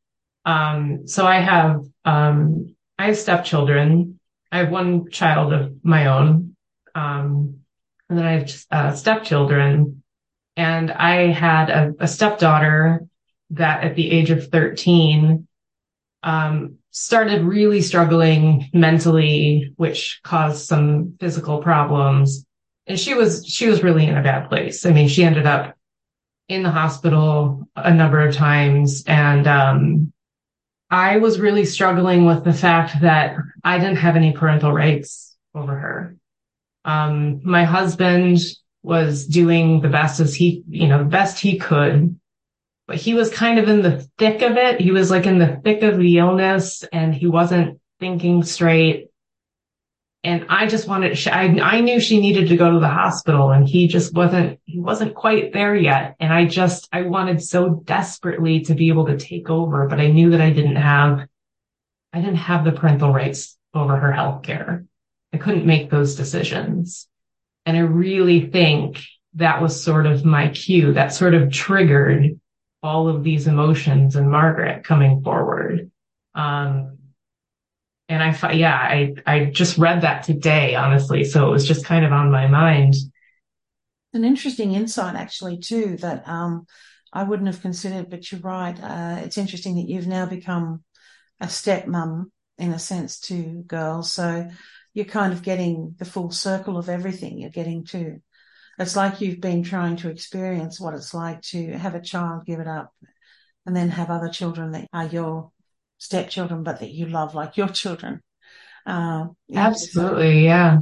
[0.45, 4.21] Um, so I have um, I have stepchildren.
[4.53, 6.57] I have one child of my own,
[6.95, 7.57] um,
[8.09, 10.03] and then I have uh, stepchildren.
[10.57, 13.07] And I had a, a stepdaughter
[13.51, 15.49] that at the age of 13,
[16.23, 22.47] um, started really struggling mentally, which caused some physical problems.
[22.91, 24.85] And she was, she was really in a bad place.
[24.85, 25.77] I mean, she ended up
[26.49, 29.05] in the hospital a number of times.
[29.07, 30.13] And, um,
[30.91, 35.73] I was really struggling with the fact that I didn't have any parental rights over
[35.73, 36.17] her.
[36.85, 38.41] Um, my husband
[38.83, 42.19] was doing the best as he, you know, the best he could.
[42.89, 44.81] But he was kind of in the thick of it.
[44.81, 49.10] He was like in the thick of the illness and he wasn't thinking straight.
[50.23, 53.67] And I just wanted, I, I knew she needed to go to the hospital and
[53.67, 56.17] he just wasn't, he wasn't quite there yet.
[56.21, 60.09] And I just, I wanted so desperately to be able to take over, but I
[60.09, 61.27] knew that I didn't have,
[62.13, 64.85] I didn't have the parental rights over her health care.
[65.33, 67.09] I couldn't make those decisions.
[67.65, 69.03] And I really think
[69.35, 72.39] that was sort of my cue that sort of triggered
[72.83, 75.91] all of these emotions and Margaret coming forward.
[76.35, 76.99] Um,
[78.11, 81.25] and I, yeah, I, I just read that today, honestly.
[81.25, 82.95] So it was just kind of on my mind.
[84.13, 86.67] An interesting insight, actually, too, that, um,
[87.13, 88.79] I wouldn't have considered, but you're right.
[88.81, 90.85] Uh, it's interesting that you've now become
[91.41, 92.27] a stepmom
[92.59, 94.13] in a sense to girls.
[94.13, 94.49] So
[94.95, 98.21] you're kind of getting the full circle of everything you're getting to.
[98.79, 102.61] It's like you've been trying to experience what it's like to have a child, give
[102.61, 102.93] it up,
[103.67, 105.51] and then have other children that are your
[106.01, 108.21] stepchildren, but that you love like your children.
[108.85, 110.79] Uh, Absolutely, yeah.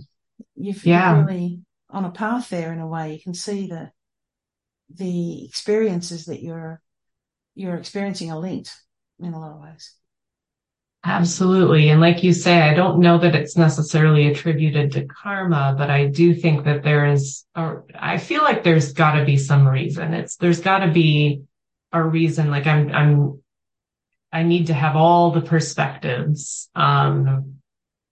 [0.55, 1.21] You're yeah.
[1.21, 1.61] really
[1.91, 3.13] on a path there in a way.
[3.13, 3.91] You can see the
[4.95, 6.81] the experiences that you're
[7.55, 8.75] you're experiencing are linked
[9.21, 9.95] in a lot of ways.
[11.05, 11.91] Absolutely.
[11.91, 16.07] And like you say, I don't know that it's necessarily attributed to karma, but I
[16.07, 20.13] do think that there is, or I feel like there's gotta be some reason.
[20.13, 21.43] It's, there's gotta be
[21.93, 22.51] a reason.
[22.51, 23.43] Like I'm, I'm,
[24.33, 26.69] I need to have all the perspectives.
[26.75, 27.55] Um,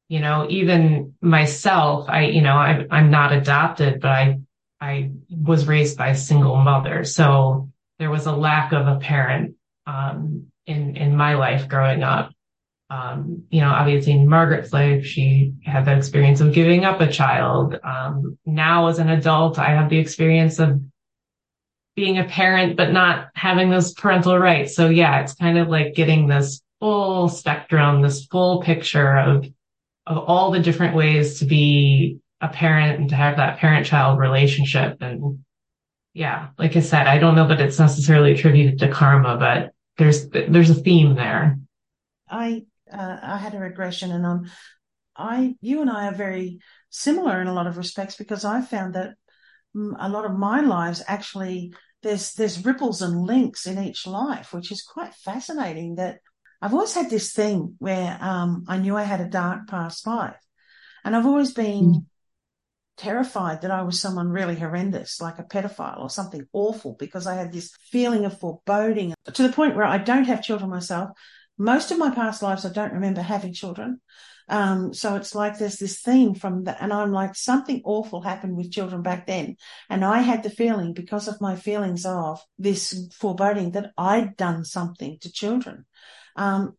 [0.08, 4.38] you know, even myself, I, you know, I, I'm not adopted, but I,
[4.80, 7.04] I was raised by a single mother.
[7.04, 9.56] So there was a lack of a parent,
[9.86, 12.32] um, in, in my life growing up
[12.88, 17.10] um, you know, obviously in Margaret's life, she had the experience of giving up a
[17.10, 17.76] child.
[17.82, 20.80] Um, now as an adult, I have the experience of
[21.96, 24.76] being a parent, but not having those parental rights.
[24.76, 29.46] So yeah, it's kind of like getting this full spectrum, this full picture of,
[30.06, 34.18] of all the different ways to be a parent and to have that parent child
[34.18, 34.98] relationship.
[35.00, 35.40] And
[36.12, 40.28] yeah, like I said, I don't know that it's necessarily attributed to karma, but there's,
[40.28, 41.58] there's a theme there.
[42.28, 44.50] I uh, I had a regression, and um,
[45.16, 48.94] I, you and I are very similar in a lot of respects because I found
[48.94, 49.14] that
[49.98, 51.74] a lot of my lives actually
[52.06, 55.96] there's there's ripples and links in each life, which is quite fascinating.
[55.96, 56.20] That
[56.62, 60.40] I've always had this thing where um, I knew I had a dark past life,
[61.04, 62.04] and I've always been mm.
[62.96, 67.34] terrified that I was someone really horrendous, like a pedophile or something awful, because I
[67.34, 71.10] had this feeling of foreboding to the point where I don't have children myself.
[71.58, 74.00] Most of my past lives, I don't remember having children.
[74.48, 78.56] Um, so it's like there's this theme from that, and I'm like, something awful happened
[78.56, 79.56] with children back then.
[79.90, 84.64] And I had the feeling because of my feelings of this foreboding that I'd done
[84.64, 85.84] something to children.
[86.36, 86.76] Um,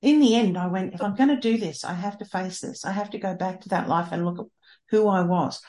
[0.00, 2.60] in the end, I went, if I'm going to do this, I have to face
[2.60, 2.84] this.
[2.84, 4.46] I have to go back to that life and look at
[4.90, 5.60] who I was.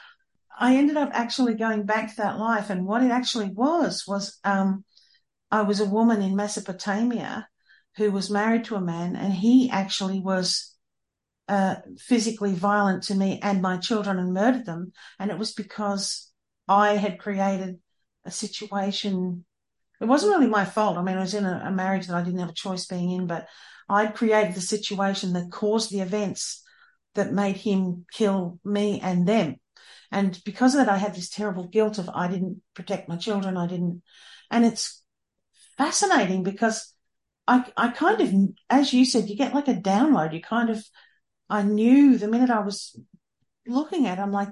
[0.58, 2.70] I ended up actually going back to that life.
[2.70, 4.84] And what it actually was, was, um,
[5.52, 7.48] I was a woman in Mesopotamia
[7.98, 10.75] who was married to a man and he actually was
[11.48, 14.92] uh, physically violent to me and my children and murdered them.
[15.20, 16.32] And it was because
[16.68, 17.80] I had created
[18.26, 19.46] a situation.
[20.02, 20.98] It wasn't really my fault.
[20.98, 23.12] I mean, I was in a, a marriage that I didn't have a choice being
[23.12, 23.48] in, but
[23.88, 26.64] I'd created the situation that caused the events
[27.14, 29.58] that made him kill me and them.
[30.12, 33.58] And because of that, I had this terrible guilt of I didn't protect my children.
[33.58, 34.02] I didn't.
[34.50, 35.04] And it's
[35.78, 36.94] fascinating because
[37.48, 38.34] I, I kind of,
[38.70, 40.34] as you said, you get like a download.
[40.34, 40.84] You kind of
[41.50, 43.00] I knew the minute I was
[43.68, 44.50] looking at it, I'm like,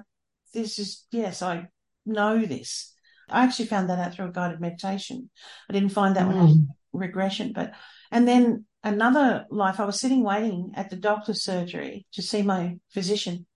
[0.52, 1.68] this is, yes, I
[2.06, 2.92] know this.
[3.28, 5.30] I actually found that out through a guided meditation.
[5.68, 6.28] I didn't find that mm.
[6.28, 6.58] when I was
[6.92, 7.72] regression, but,
[8.10, 12.78] and then another life, I was sitting waiting at the doctor's surgery to see my
[12.90, 13.46] physician.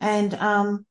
[0.00, 0.84] And, um,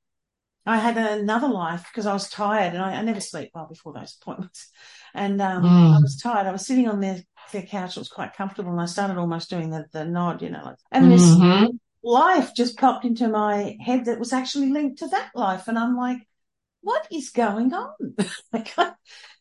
[0.67, 3.93] I had another life because I was tired and I, I, never sleep well before
[3.93, 4.71] those appointments.
[5.13, 5.95] And, um, mm.
[5.95, 6.47] I was tired.
[6.47, 7.21] I was sitting on their
[7.52, 7.98] their couch.
[7.98, 10.78] It was quite comfortable, and I started almost doing the, the nod, you know, like,
[10.91, 11.76] and this mm-hmm.
[12.04, 15.96] life just popped into my head that was actually linked to that life, and I'm
[15.96, 16.20] like,
[16.82, 17.93] what is going on?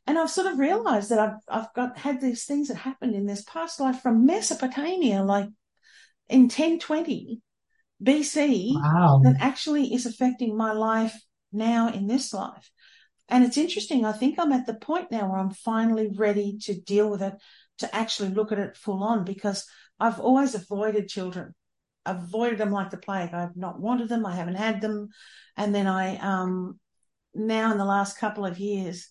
[0.06, 3.26] and I've sort of realized that I've I've got had these things that happened in
[3.26, 5.48] this past life from Mesopotamia, like
[6.28, 7.40] in 1020
[8.02, 9.20] BC, wow.
[9.24, 11.14] that actually is affecting my life
[11.52, 12.70] now in this life.
[13.28, 14.04] And it's interesting.
[14.04, 17.34] I think I'm at the point now where I'm finally ready to deal with it
[17.78, 19.66] to actually look at it full on because
[19.98, 21.54] I've always avoided children.
[22.06, 23.32] Avoided them like the plague.
[23.32, 24.26] I've not wanted them.
[24.26, 25.08] I haven't had them.
[25.56, 26.78] And then I, um,
[27.34, 29.08] now in the last couple of years,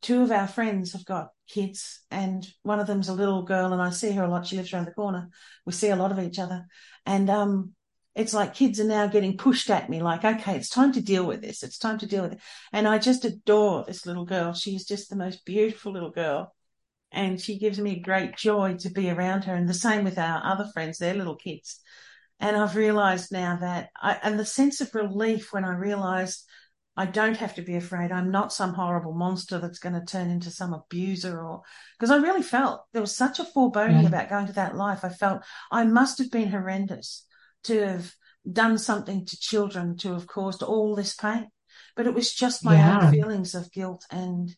[0.00, 3.82] two of our friends have got kids and one of them's a little girl and
[3.82, 4.46] I see her a lot.
[4.46, 5.28] She lives around the corner.
[5.66, 6.66] We see a lot of each other
[7.06, 7.74] and, um,
[8.14, 11.24] it's like kids are now getting pushed at me like, okay, it's time to deal
[11.24, 11.62] with this.
[11.62, 12.40] It's time to deal with it.
[12.70, 14.52] And I just adore this little girl.
[14.52, 16.54] She's just the most beautiful little girl
[17.12, 19.54] and she gives me great joy to be around her.
[19.54, 21.80] And the same with our other friends, they're little kids.
[22.40, 26.44] And I've realized now that I, and the sense of relief when I realized
[26.96, 28.12] I don't have to be afraid.
[28.12, 31.62] I'm not some horrible monster that's going to turn into some abuser or,
[31.98, 35.04] because I really felt there was such a foreboding about going to that life.
[35.04, 37.24] I felt I must have been horrendous
[37.64, 38.12] to have
[38.50, 41.48] done something to children to have caused all this pain.
[41.96, 43.06] But it was just my yeah.
[43.06, 44.50] own feelings of guilt and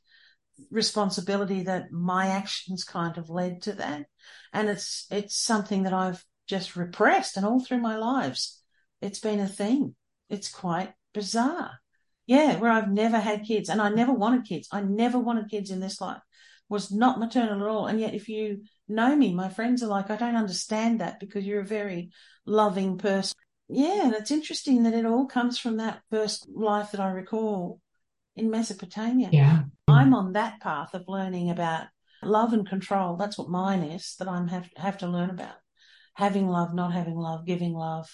[0.71, 4.07] responsibility that my actions kind of led to that.
[4.53, 8.63] And it's, it's something that I've just repressed and all through my lives.
[9.01, 9.95] It's been a thing.
[10.29, 11.81] It's quite bizarre.
[12.27, 14.69] Yeah, where I've never had kids and I never wanted kids.
[14.73, 16.23] I never wanted kids in this life.
[16.71, 17.87] Was not maternal at all.
[17.87, 21.45] And yet if you know me, my friends are like, I don't understand that because
[21.45, 22.11] you're a very
[22.47, 23.37] loving person.
[23.69, 27.81] Yeah, and it's interesting that it all comes from that first life that I recall
[28.37, 29.29] in Mesopotamia.
[29.33, 29.63] Yeah.
[29.95, 29.99] Mm.
[29.99, 31.87] I'm on that path of learning about
[32.23, 33.17] love and control.
[33.17, 35.57] That's what mine is that I'm have, have to learn about.
[36.15, 38.09] Having love, not having love, giving love.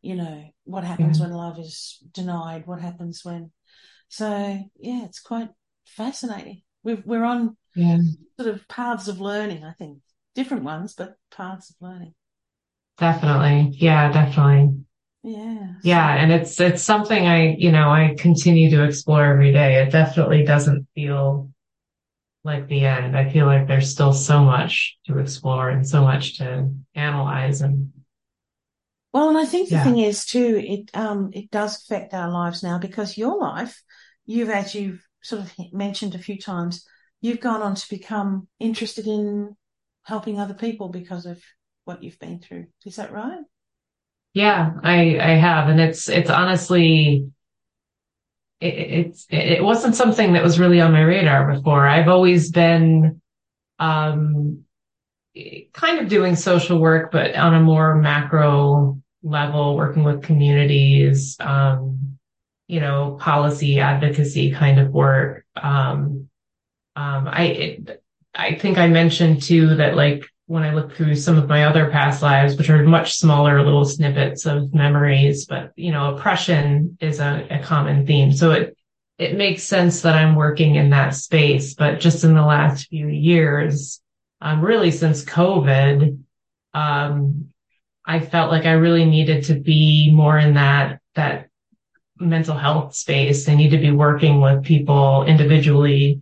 [0.00, 1.26] You know, what happens yeah.
[1.26, 2.66] when love is denied?
[2.66, 3.50] What happens when?
[4.08, 4.28] So
[4.78, 5.48] yeah, it's quite
[5.86, 6.62] fascinating.
[6.82, 7.98] we we're on yeah.
[8.38, 9.98] sort of paths of learning, I think.
[10.34, 12.14] Different ones, but paths of learning.
[12.98, 13.76] Definitely.
[13.76, 14.83] Yeah, definitely.
[15.24, 15.72] Yeah.
[15.82, 16.14] Yeah.
[16.16, 19.82] And it's, it's something I, you know, I continue to explore every day.
[19.82, 21.50] It definitely doesn't feel
[22.44, 23.16] like the end.
[23.16, 27.90] I feel like there's still so much to explore and so much to analyze and
[29.14, 29.84] well, and I think the yeah.
[29.84, 33.80] thing is too, it um it does affect our lives now because your life,
[34.26, 36.84] you've as you've sort of mentioned a few times,
[37.20, 39.56] you've gone on to become interested in
[40.02, 41.40] helping other people because of
[41.84, 42.66] what you've been through.
[42.84, 43.38] Is that right?
[44.34, 45.68] Yeah, I, I have.
[45.68, 47.30] And it's, it's honestly,
[48.60, 51.86] it, it's, it wasn't something that was really on my radar before.
[51.86, 53.20] I've always been,
[53.78, 54.64] um,
[55.72, 62.18] kind of doing social work, but on a more macro level, working with communities, um,
[62.68, 65.44] you know, policy advocacy kind of work.
[65.56, 66.28] Um,
[66.96, 67.78] um, I,
[68.34, 71.90] I think I mentioned too that like when I look through some of my other
[71.90, 77.18] past lives, which are much smaller little snippets of memories, but you know, oppression is
[77.18, 78.30] a, a common theme.
[78.32, 78.76] So it,
[79.18, 81.74] it makes sense that I'm working in that space.
[81.74, 84.02] But just in the last few years,
[84.40, 86.18] um, really since COVID,
[86.74, 87.48] um,
[88.04, 91.48] I felt like I really needed to be more in that, that
[92.18, 93.48] mental health space.
[93.48, 96.20] I need to be working with people individually,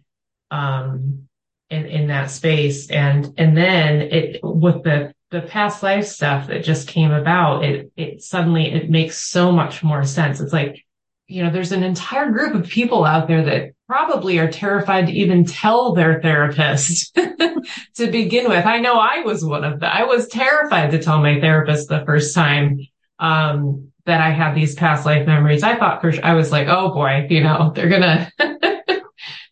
[0.50, 1.26] um,
[1.72, 2.90] in, in that space.
[2.90, 7.90] And, and then it, with the, the past life stuff that just came about, it,
[7.96, 10.40] it suddenly, it makes so much more sense.
[10.40, 10.84] It's like,
[11.28, 15.12] you know, there's an entire group of people out there that probably are terrified to
[15.12, 17.14] even tell their therapist
[17.94, 18.66] to begin with.
[18.66, 19.90] I know I was one of them.
[19.90, 22.80] I was terrified to tell my therapist the first time,
[23.18, 25.62] um, that I had these past life memories.
[25.62, 28.30] I thought for I was like, oh boy, you know, they're gonna,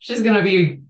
[0.01, 0.81] she's gonna be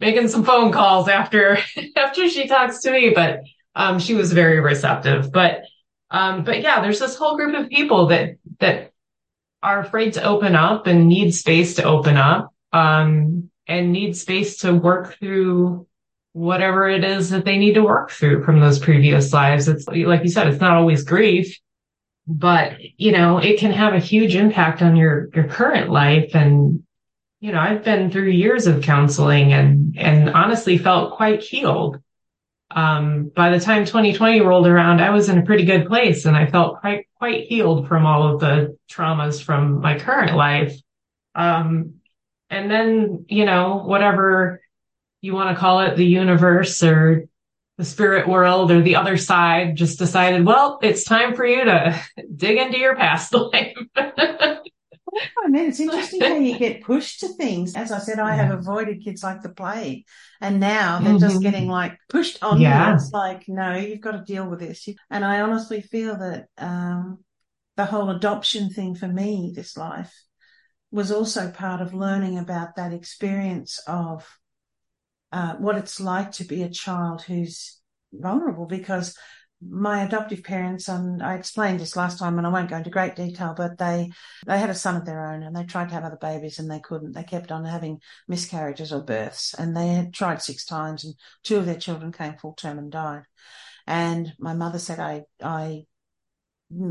[0.00, 1.58] making some phone calls after,
[1.96, 3.42] after she talks to me, but,
[3.74, 5.30] um, she was very receptive.
[5.32, 5.62] But,
[6.10, 8.92] um, but yeah, there's this whole group of people that, that
[9.62, 14.58] are afraid to open up and need space to open up, um, and need space
[14.58, 15.86] to work through
[16.32, 19.68] whatever it is that they need to work through from those previous lives.
[19.68, 21.58] It's like you said, it's not always grief,
[22.26, 26.34] but you know, it can have a huge impact on your, your current life.
[26.34, 26.84] And,
[27.40, 32.00] you know, I've been through years of counseling and, and honestly felt quite healed.
[32.70, 36.36] Um, by the time 2020 rolled around, I was in a pretty good place and
[36.36, 40.76] I felt quite, quite healed from all of the traumas from my current life.
[41.34, 41.94] Um,
[42.50, 44.60] and then, you know, whatever
[45.20, 47.24] you want to call it, the universe or
[47.76, 52.00] the spirit world or the other side just decided, well, it's time for you to
[52.36, 53.76] dig into your past life.
[55.44, 57.74] I mean, it's interesting how you get pushed to things.
[57.74, 58.46] As I said, I yeah.
[58.46, 60.04] have avoided kids like the plague,
[60.40, 61.28] and now they're mm-hmm.
[61.28, 62.94] just getting like pushed on yeah.
[62.94, 64.88] It's like, no, you've got to deal with this.
[65.10, 67.18] And I honestly feel that um,
[67.76, 70.12] the whole adoption thing for me, this life,
[70.90, 74.26] was also part of learning about that experience of
[75.32, 77.78] uh, what it's like to be a child who's
[78.12, 79.16] vulnerable because
[79.60, 83.16] my adoptive parents, and I explained this last time and I won't go into great
[83.16, 84.10] detail, but they,
[84.46, 86.70] they had a son of their own and they tried to have other babies and
[86.70, 87.12] they couldn't.
[87.12, 91.56] They kept on having miscarriages or births and they had tried six times and two
[91.56, 93.24] of their children came full term and died.
[93.86, 95.86] And my mother said, I, I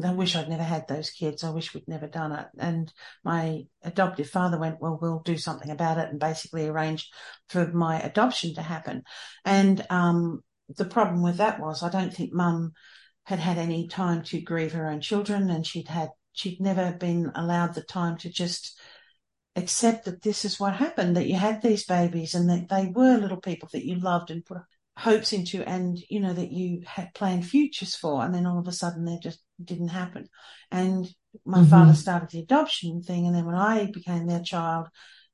[0.03, 1.43] I wish I'd never had those kids.
[1.43, 2.47] I wish we'd never done it.
[2.57, 2.91] And
[3.23, 7.13] my adoptive father went, well, we'll do something about it and basically arranged
[7.49, 9.03] for my adoption to happen.
[9.45, 10.43] And, um,
[10.75, 12.73] the problem with that was I don't think mum
[13.23, 17.31] had had any time to grieve her own children and she'd had, she'd never been
[17.35, 18.79] allowed the time to just
[19.55, 23.17] accept that this is what happened, that you had these babies and that they were
[23.17, 24.59] little people that you loved and put
[24.97, 28.23] hopes into and, you know, that you had planned futures for.
[28.23, 30.29] And then all of a sudden they just didn't happen.
[30.71, 31.07] And
[31.45, 31.69] my mm-hmm.
[31.69, 33.25] father started the adoption thing.
[33.25, 34.87] And then when I became their child,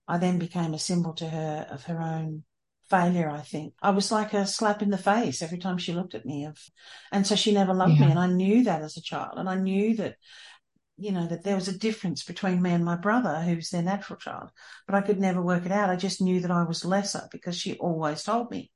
[0.07, 2.43] I then became a symbol to her of her own
[2.94, 3.74] failure, I think.
[3.82, 6.45] I was like a slap in the face every time she looked at me.
[6.45, 6.57] Of,
[7.11, 8.06] and so she never loved yeah.
[8.06, 8.11] me.
[8.11, 9.34] And I knew that as a child.
[9.38, 10.18] And I knew that,
[10.98, 14.20] you know, that there was a difference between me and my brother, who's their natural
[14.20, 14.49] child.
[14.86, 15.90] But I could never work it out.
[15.90, 18.72] I just knew that I was lesser because she always told me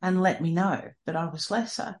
[0.00, 1.96] and let me know that I was lesser.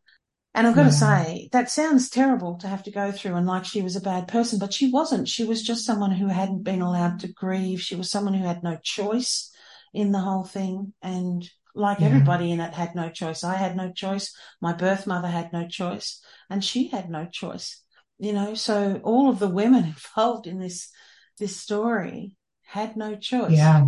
[0.54, 0.88] And I've got yeah.
[0.88, 4.00] to say, that sounds terrible to have to go through and like she was a
[4.00, 5.28] bad person, but she wasn't.
[5.28, 7.82] She was just someone who hadn't been allowed to grieve.
[7.82, 9.52] She was someone who had no choice
[9.92, 10.92] in the whole thing.
[11.02, 12.06] And like yeah.
[12.06, 13.44] everybody in it had no choice.
[13.44, 14.34] I had no choice.
[14.60, 16.20] My birth mother had no choice
[16.50, 17.82] and she had no choice,
[18.18, 19.84] you know, so all of the women
[20.16, 20.90] involved in this,
[21.38, 23.52] this story had no choice.
[23.52, 23.86] Yeah.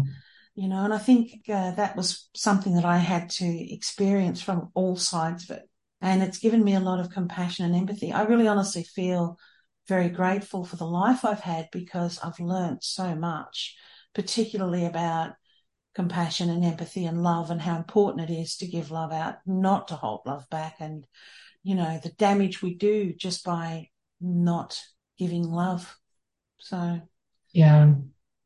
[0.55, 4.70] You know, and I think uh, that was something that I had to experience from
[4.74, 5.62] all sides of it.
[6.02, 8.12] And it's given me a lot of compassion and empathy.
[8.12, 9.39] I really honestly feel
[9.86, 13.77] very grateful for the life I've had because I've learned so much,
[14.14, 15.32] particularly about
[15.94, 19.88] compassion and empathy and love and how important it is to give love out, not
[19.88, 20.76] to hold love back.
[20.80, 21.04] And,
[21.62, 23.88] you know, the damage we do just by
[24.20, 24.80] not
[25.18, 25.96] giving love.
[26.58, 27.00] So.
[27.52, 27.94] Yeah.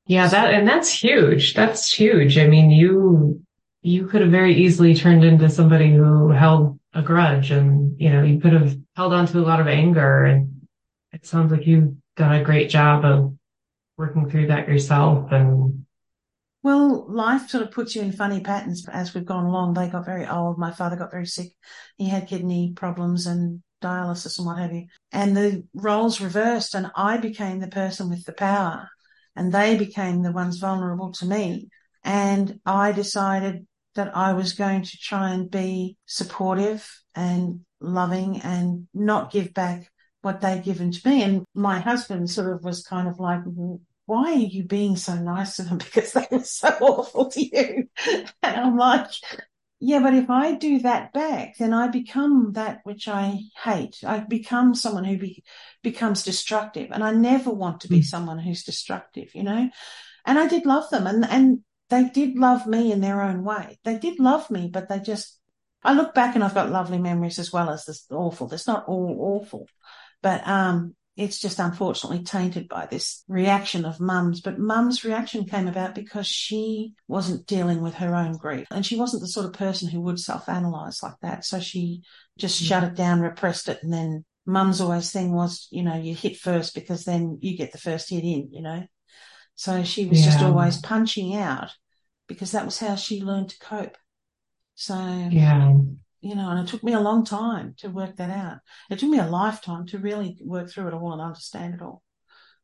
[0.07, 0.29] Yeah.
[0.29, 1.55] That, and that's huge.
[1.55, 2.39] That's huge.
[2.39, 3.43] I mean, you,
[3.83, 8.23] you could have very easily turned into somebody who held a grudge and, you know,
[8.23, 10.67] you could have held on to a lot of anger and
[11.13, 13.37] it sounds like you've done a great job of
[13.97, 15.84] working through that yourself and
[16.65, 19.75] well, life sort of puts you in funny patterns as we've gone along.
[19.75, 20.59] They got very old.
[20.59, 21.53] My father got very sick.
[21.99, 24.87] He had kidney problems and dialysis and what have you.
[25.13, 28.89] And the roles reversed and I became the person with the power
[29.37, 31.69] and they became the ones vulnerable to me.
[32.03, 38.89] And I decided that I was going to try and be supportive and loving and
[38.95, 39.91] not give back
[40.23, 41.23] what they'd given to me.
[41.23, 43.41] And my husband sort of was kind of like,
[44.07, 45.79] why are you being so nice to them?
[45.85, 47.89] Because they were so awful to you.
[48.43, 49.09] And I'm like,
[49.81, 53.97] yeah, but if I do that back, then I become that which I hate.
[54.07, 55.45] I become someone who be,
[55.83, 56.91] becomes destructive.
[56.91, 58.05] And I never want to be mm.
[58.05, 59.69] someone who's destructive, you know?
[60.27, 61.61] And I did love them and, and
[61.91, 63.79] they did love me in their own way.
[63.85, 65.39] They did love me, but they just,
[65.83, 68.51] I look back and I've got lovely memories as well as this awful.
[68.53, 69.69] It's not all awful,
[70.23, 74.41] but, um, it's just unfortunately tainted by this reaction of mum's.
[74.41, 78.97] But mum's reaction came about because she wasn't dealing with her own grief and she
[78.97, 81.45] wasn't the sort of person who would self analyze like that.
[81.45, 82.03] So she
[82.37, 82.67] just mm-hmm.
[82.67, 83.79] shut it down, repressed it.
[83.83, 87.71] And then mum's always thing was, you know, you hit first because then you get
[87.71, 88.83] the first hit in, you know.
[89.55, 90.27] So she was yeah.
[90.27, 91.71] just always punching out
[92.27, 93.97] because that was how she learned to cope.
[94.75, 94.97] So,
[95.31, 95.73] yeah.
[96.25, 98.61] You know, and it took me a long time to work that out.
[98.89, 102.03] It took me a lifetime to really work through it all and understand it all.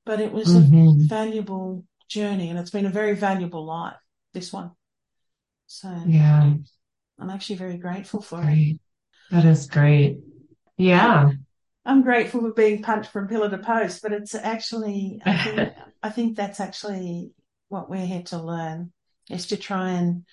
[0.07, 1.03] But it was mm-hmm.
[1.03, 3.99] a valuable journey and it's been a very valuable life,
[4.32, 4.70] this one.
[5.66, 6.55] So, yeah.
[7.19, 8.77] I'm actually very grateful for great.
[8.77, 8.81] it.
[9.31, 10.20] That is great.
[10.78, 11.32] Yeah.
[11.85, 15.73] I'm grateful for being punched from pillar to post, but it's actually, I think,
[16.03, 17.32] I think that's actually
[17.69, 18.93] what we're here to learn
[19.28, 20.24] is to try and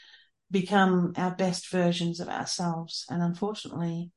[0.50, 3.06] become our best versions of ourselves.
[3.10, 4.12] And unfortunately,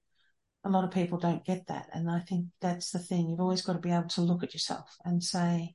[0.65, 1.89] a lot of people don't get that.
[1.93, 3.29] And I think that's the thing.
[3.29, 5.75] You've always got to be able to look at yourself and say,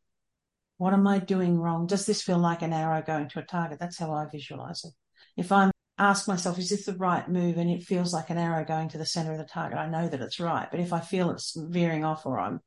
[0.78, 1.88] what am I doing wrong?
[1.88, 3.80] Does this feel like an arrow going to a target?
[3.80, 4.94] That's how I visualize it.
[5.38, 7.58] If I'm ask myself, is this the right move?
[7.58, 9.78] And it feels like an arrow going to the center of the target.
[9.78, 10.68] I know that it's right.
[10.70, 12.60] But if I feel it's veering off or I'm,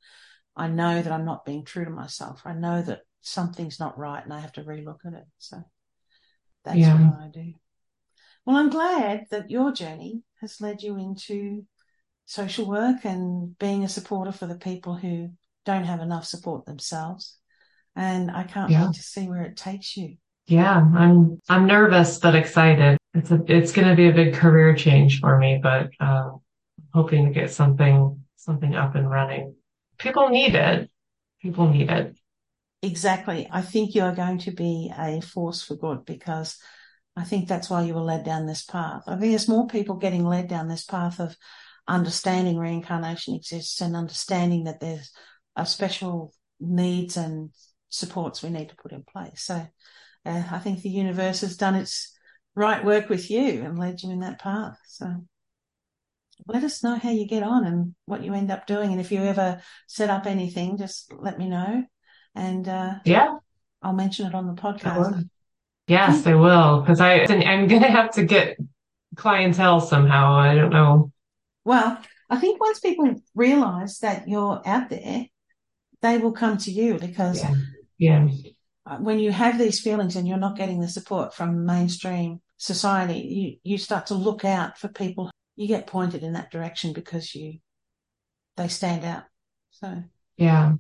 [0.56, 2.42] I know that I'm not being true to myself.
[2.44, 5.24] I know that something's not right and I have to relook at it.
[5.38, 5.62] So
[6.64, 6.96] that's yeah.
[6.96, 7.52] what I do.
[8.48, 11.66] Well, I'm glad that your journey has led you into
[12.24, 15.32] social work and being a supporter for the people who
[15.66, 17.36] don't have enough support themselves.
[17.94, 18.86] And I can't yeah.
[18.86, 20.16] wait to see where it takes you.
[20.46, 22.96] Yeah, I'm I'm nervous but excited.
[23.12, 26.40] It's a, it's going to be a big career change for me, but um,
[26.94, 29.56] hoping to get something something up and running.
[29.98, 30.90] People need it.
[31.42, 32.16] People need it.
[32.80, 33.46] Exactly.
[33.50, 36.56] I think you are going to be a force for good because
[37.18, 39.02] I think that's why you were led down this path.
[39.08, 41.36] I think there's more people getting led down this path of
[41.88, 45.10] understanding reincarnation exists and understanding that there's
[45.56, 47.50] a special needs and
[47.88, 49.42] supports we need to put in place.
[49.42, 49.66] So
[50.24, 52.16] uh, I think the universe has done its
[52.54, 54.76] right work with you and led you in that path.
[54.86, 55.12] So
[56.46, 58.92] let us know how you get on and what you end up doing.
[58.92, 61.82] And if you ever set up anything, just let me know.
[62.36, 63.38] And uh, yeah,
[63.82, 65.28] I'll mention it on the podcast.
[65.88, 66.80] Yes, I will.
[66.80, 68.58] Because I I'm going to have to get
[69.16, 70.34] clientele somehow.
[70.34, 71.12] I don't know.
[71.64, 71.98] Well,
[72.30, 75.26] I think once people realize that you're out there,
[76.02, 77.54] they will come to you because yeah.
[77.98, 78.28] yeah.
[78.86, 83.18] Uh, when you have these feelings and you're not getting the support from mainstream society,
[83.18, 85.30] you, you start to look out for people.
[85.56, 87.58] You get pointed in that direction because you,
[88.56, 89.24] they stand out.
[89.72, 90.04] So.
[90.36, 90.74] Yeah.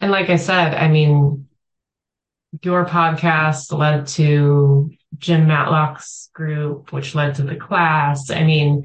[0.00, 1.48] And like I said, I mean,
[2.62, 8.30] your podcast led to Jim Matlock's group, which led to the class.
[8.30, 8.84] I mean,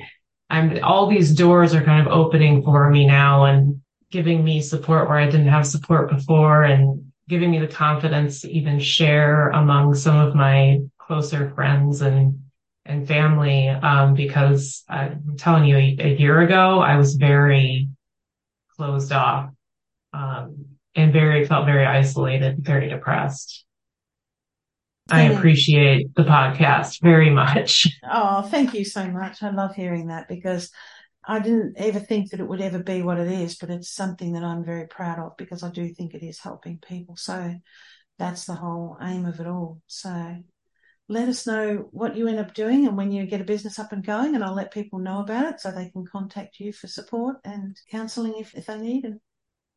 [0.49, 3.81] I'm all these doors are kind of opening for me now and
[4.11, 8.52] giving me support where I didn't have support before and giving me the confidence to
[8.52, 12.39] even share among some of my closer friends and
[12.85, 13.69] and family.
[13.69, 17.88] Um, because I'm telling you, a, a, year ago I was very
[18.76, 19.52] closed off.
[20.14, 23.66] Um, and very felt very isolated, very depressed.
[25.10, 27.88] I appreciate the podcast very much.
[28.14, 29.42] Oh, thank you so much.
[29.42, 30.70] I love hearing that because
[31.26, 34.34] I didn't ever think that it would ever be what it is, but it's something
[34.34, 37.16] that I'm very proud of because I do think it is helping people.
[37.16, 37.56] So
[38.20, 39.82] that's the whole aim of it all.
[39.88, 40.44] So
[41.08, 43.92] let us know what you end up doing and when you get a business up
[43.92, 46.88] and going and I'll let people know about it so they can contact you for
[46.88, 49.20] support and counselling if, if they need and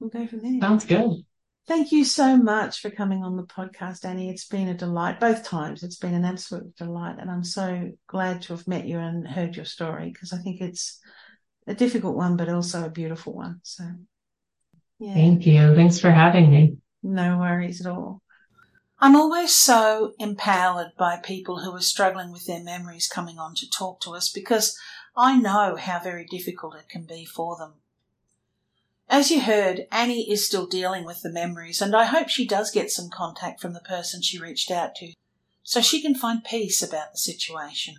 [0.01, 0.61] we'll go from there.
[0.61, 1.25] Sounds good.
[1.67, 4.29] Thank you so much for coming on the podcast, Annie.
[4.29, 5.83] It's been a delight both times.
[5.83, 7.17] It's been an absolute delight.
[7.19, 10.61] And I'm so glad to have met you and heard your story because I think
[10.61, 11.01] it's
[11.67, 13.61] a difficult one, but also a beautiful one.
[13.63, 13.85] So,
[14.99, 15.15] yeah.
[15.15, 15.75] Thank you.
[15.75, 16.77] Thanks for having me.
[17.03, 18.21] No worries at all.
[18.99, 23.71] I'm always so empowered by people who are struggling with their memories coming on to
[23.71, 24.79] talk to us because
[25.17, 27.75] I know how very difficult it can be for them.
[29.09, 32.71] As you heard, Annie is still dealing with the memories, and I hope she does
[32.71, 35.13] get some contact from the person she reached out to
[35.63, 37.97] so she can find peace about the situation.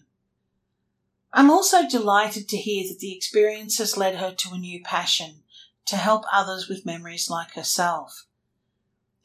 [1.33, 5.43] I'm also delighted to hear that the experience has led her to a new passion
[5.87, 8.25] to help others with memories like herself.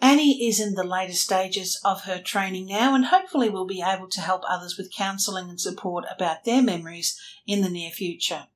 [0.01, 4.09] Annie is in the later stages of her training now and hopefully will be able
[4.09, 8.47] to help others with counselling and support about their memories in the near future.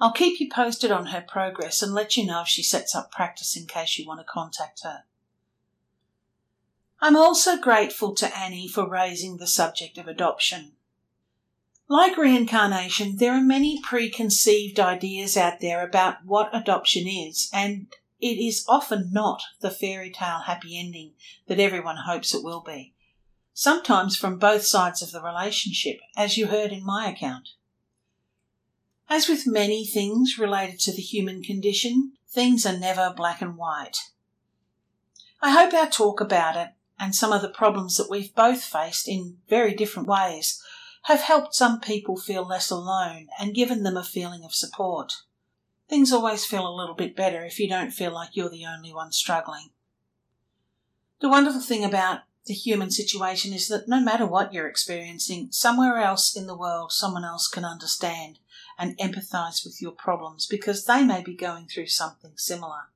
[0.00, 3.10] I'll keep you posted on her progress and let you know if she sets up
[3.10, 5.04] practice in case you want to contact her.
[7.00, 10.72] I'm also grateful to Annie for raising the subject of adoption.
[11.88, 17.86] Like reincarnation, there are many preconceived ideas out there about what adoption is, and
[18.20, 21.12] it is often not the fairy tale happy ending
[21.46, 22.94] that everyone hopes it will be.
[23.54, 27.50] Sometimes from both sides of the relationship, as you heard in my account.
[29.10, 33.96] As with many things related to the human condition, things are never black and white.
[35.40, 39.08] I hope our talk about it and some of the problems that we've both faced
[39.08, 40.62] in very different ways
[41.04, 45.14] have helped some people feel less alone and given them a feeling of support.
[45.88, 48.92] Things always feel a little bit better if you don't feel like you're the only
[48.92, 49.70] one struggling.
[51.20, 55.96] The wonderful thing about the human situation is that no matter what you're experiencing, somewhere
[55.98, 58.38] else in the world, someone else can understand
[58.78, 62.90] and empathize with your problems because they may be going through something similar.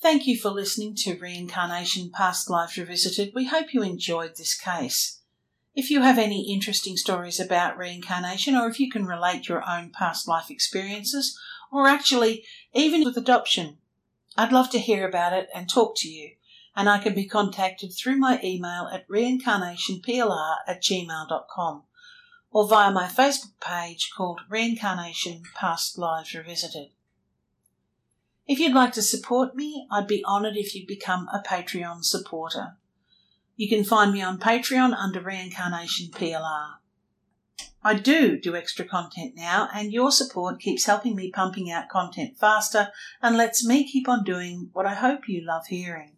[0.00, 3.32] Thank you for listening to Reincarnation Past Lives Revisited.
[3.34, 5.20] We hope you enjoyed this case.
[5.74, 9.90] If you have any interesting stories about reincarnation, or if you can relate your own
[9.90, 11.38] past life experiences,
[11.70, 13.78] or actually even with adoption,
[14.36, 16.32] I'd love to hear about it and talk to you.
[16.74, 21.82] And I can be contacted through my email at reincarnationplr at gmail.com
[22.52, 26.90] or via my Facebook page called Reincarnation Past Lives Revisited.
[28.46, 32.76] If you'd like to support me, I'd be honoured if you'd become a Patreon supporter.
[33.56, 36.74] You can find me on Patreon under Reincarnation PLR.
[37.84, 42.36] I do do extra content now, and your support keeps helping me pumping out content
[42.38, 42.90] faster
[43.22, 46.16] and lets me keep on doing what I hope you love hearing.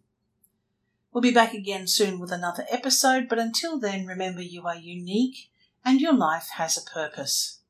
[1.11, 5.49] We'll be back again soon with another episode, but until then, remember you are unique
[5.85, 7.61] and your life has a purpose.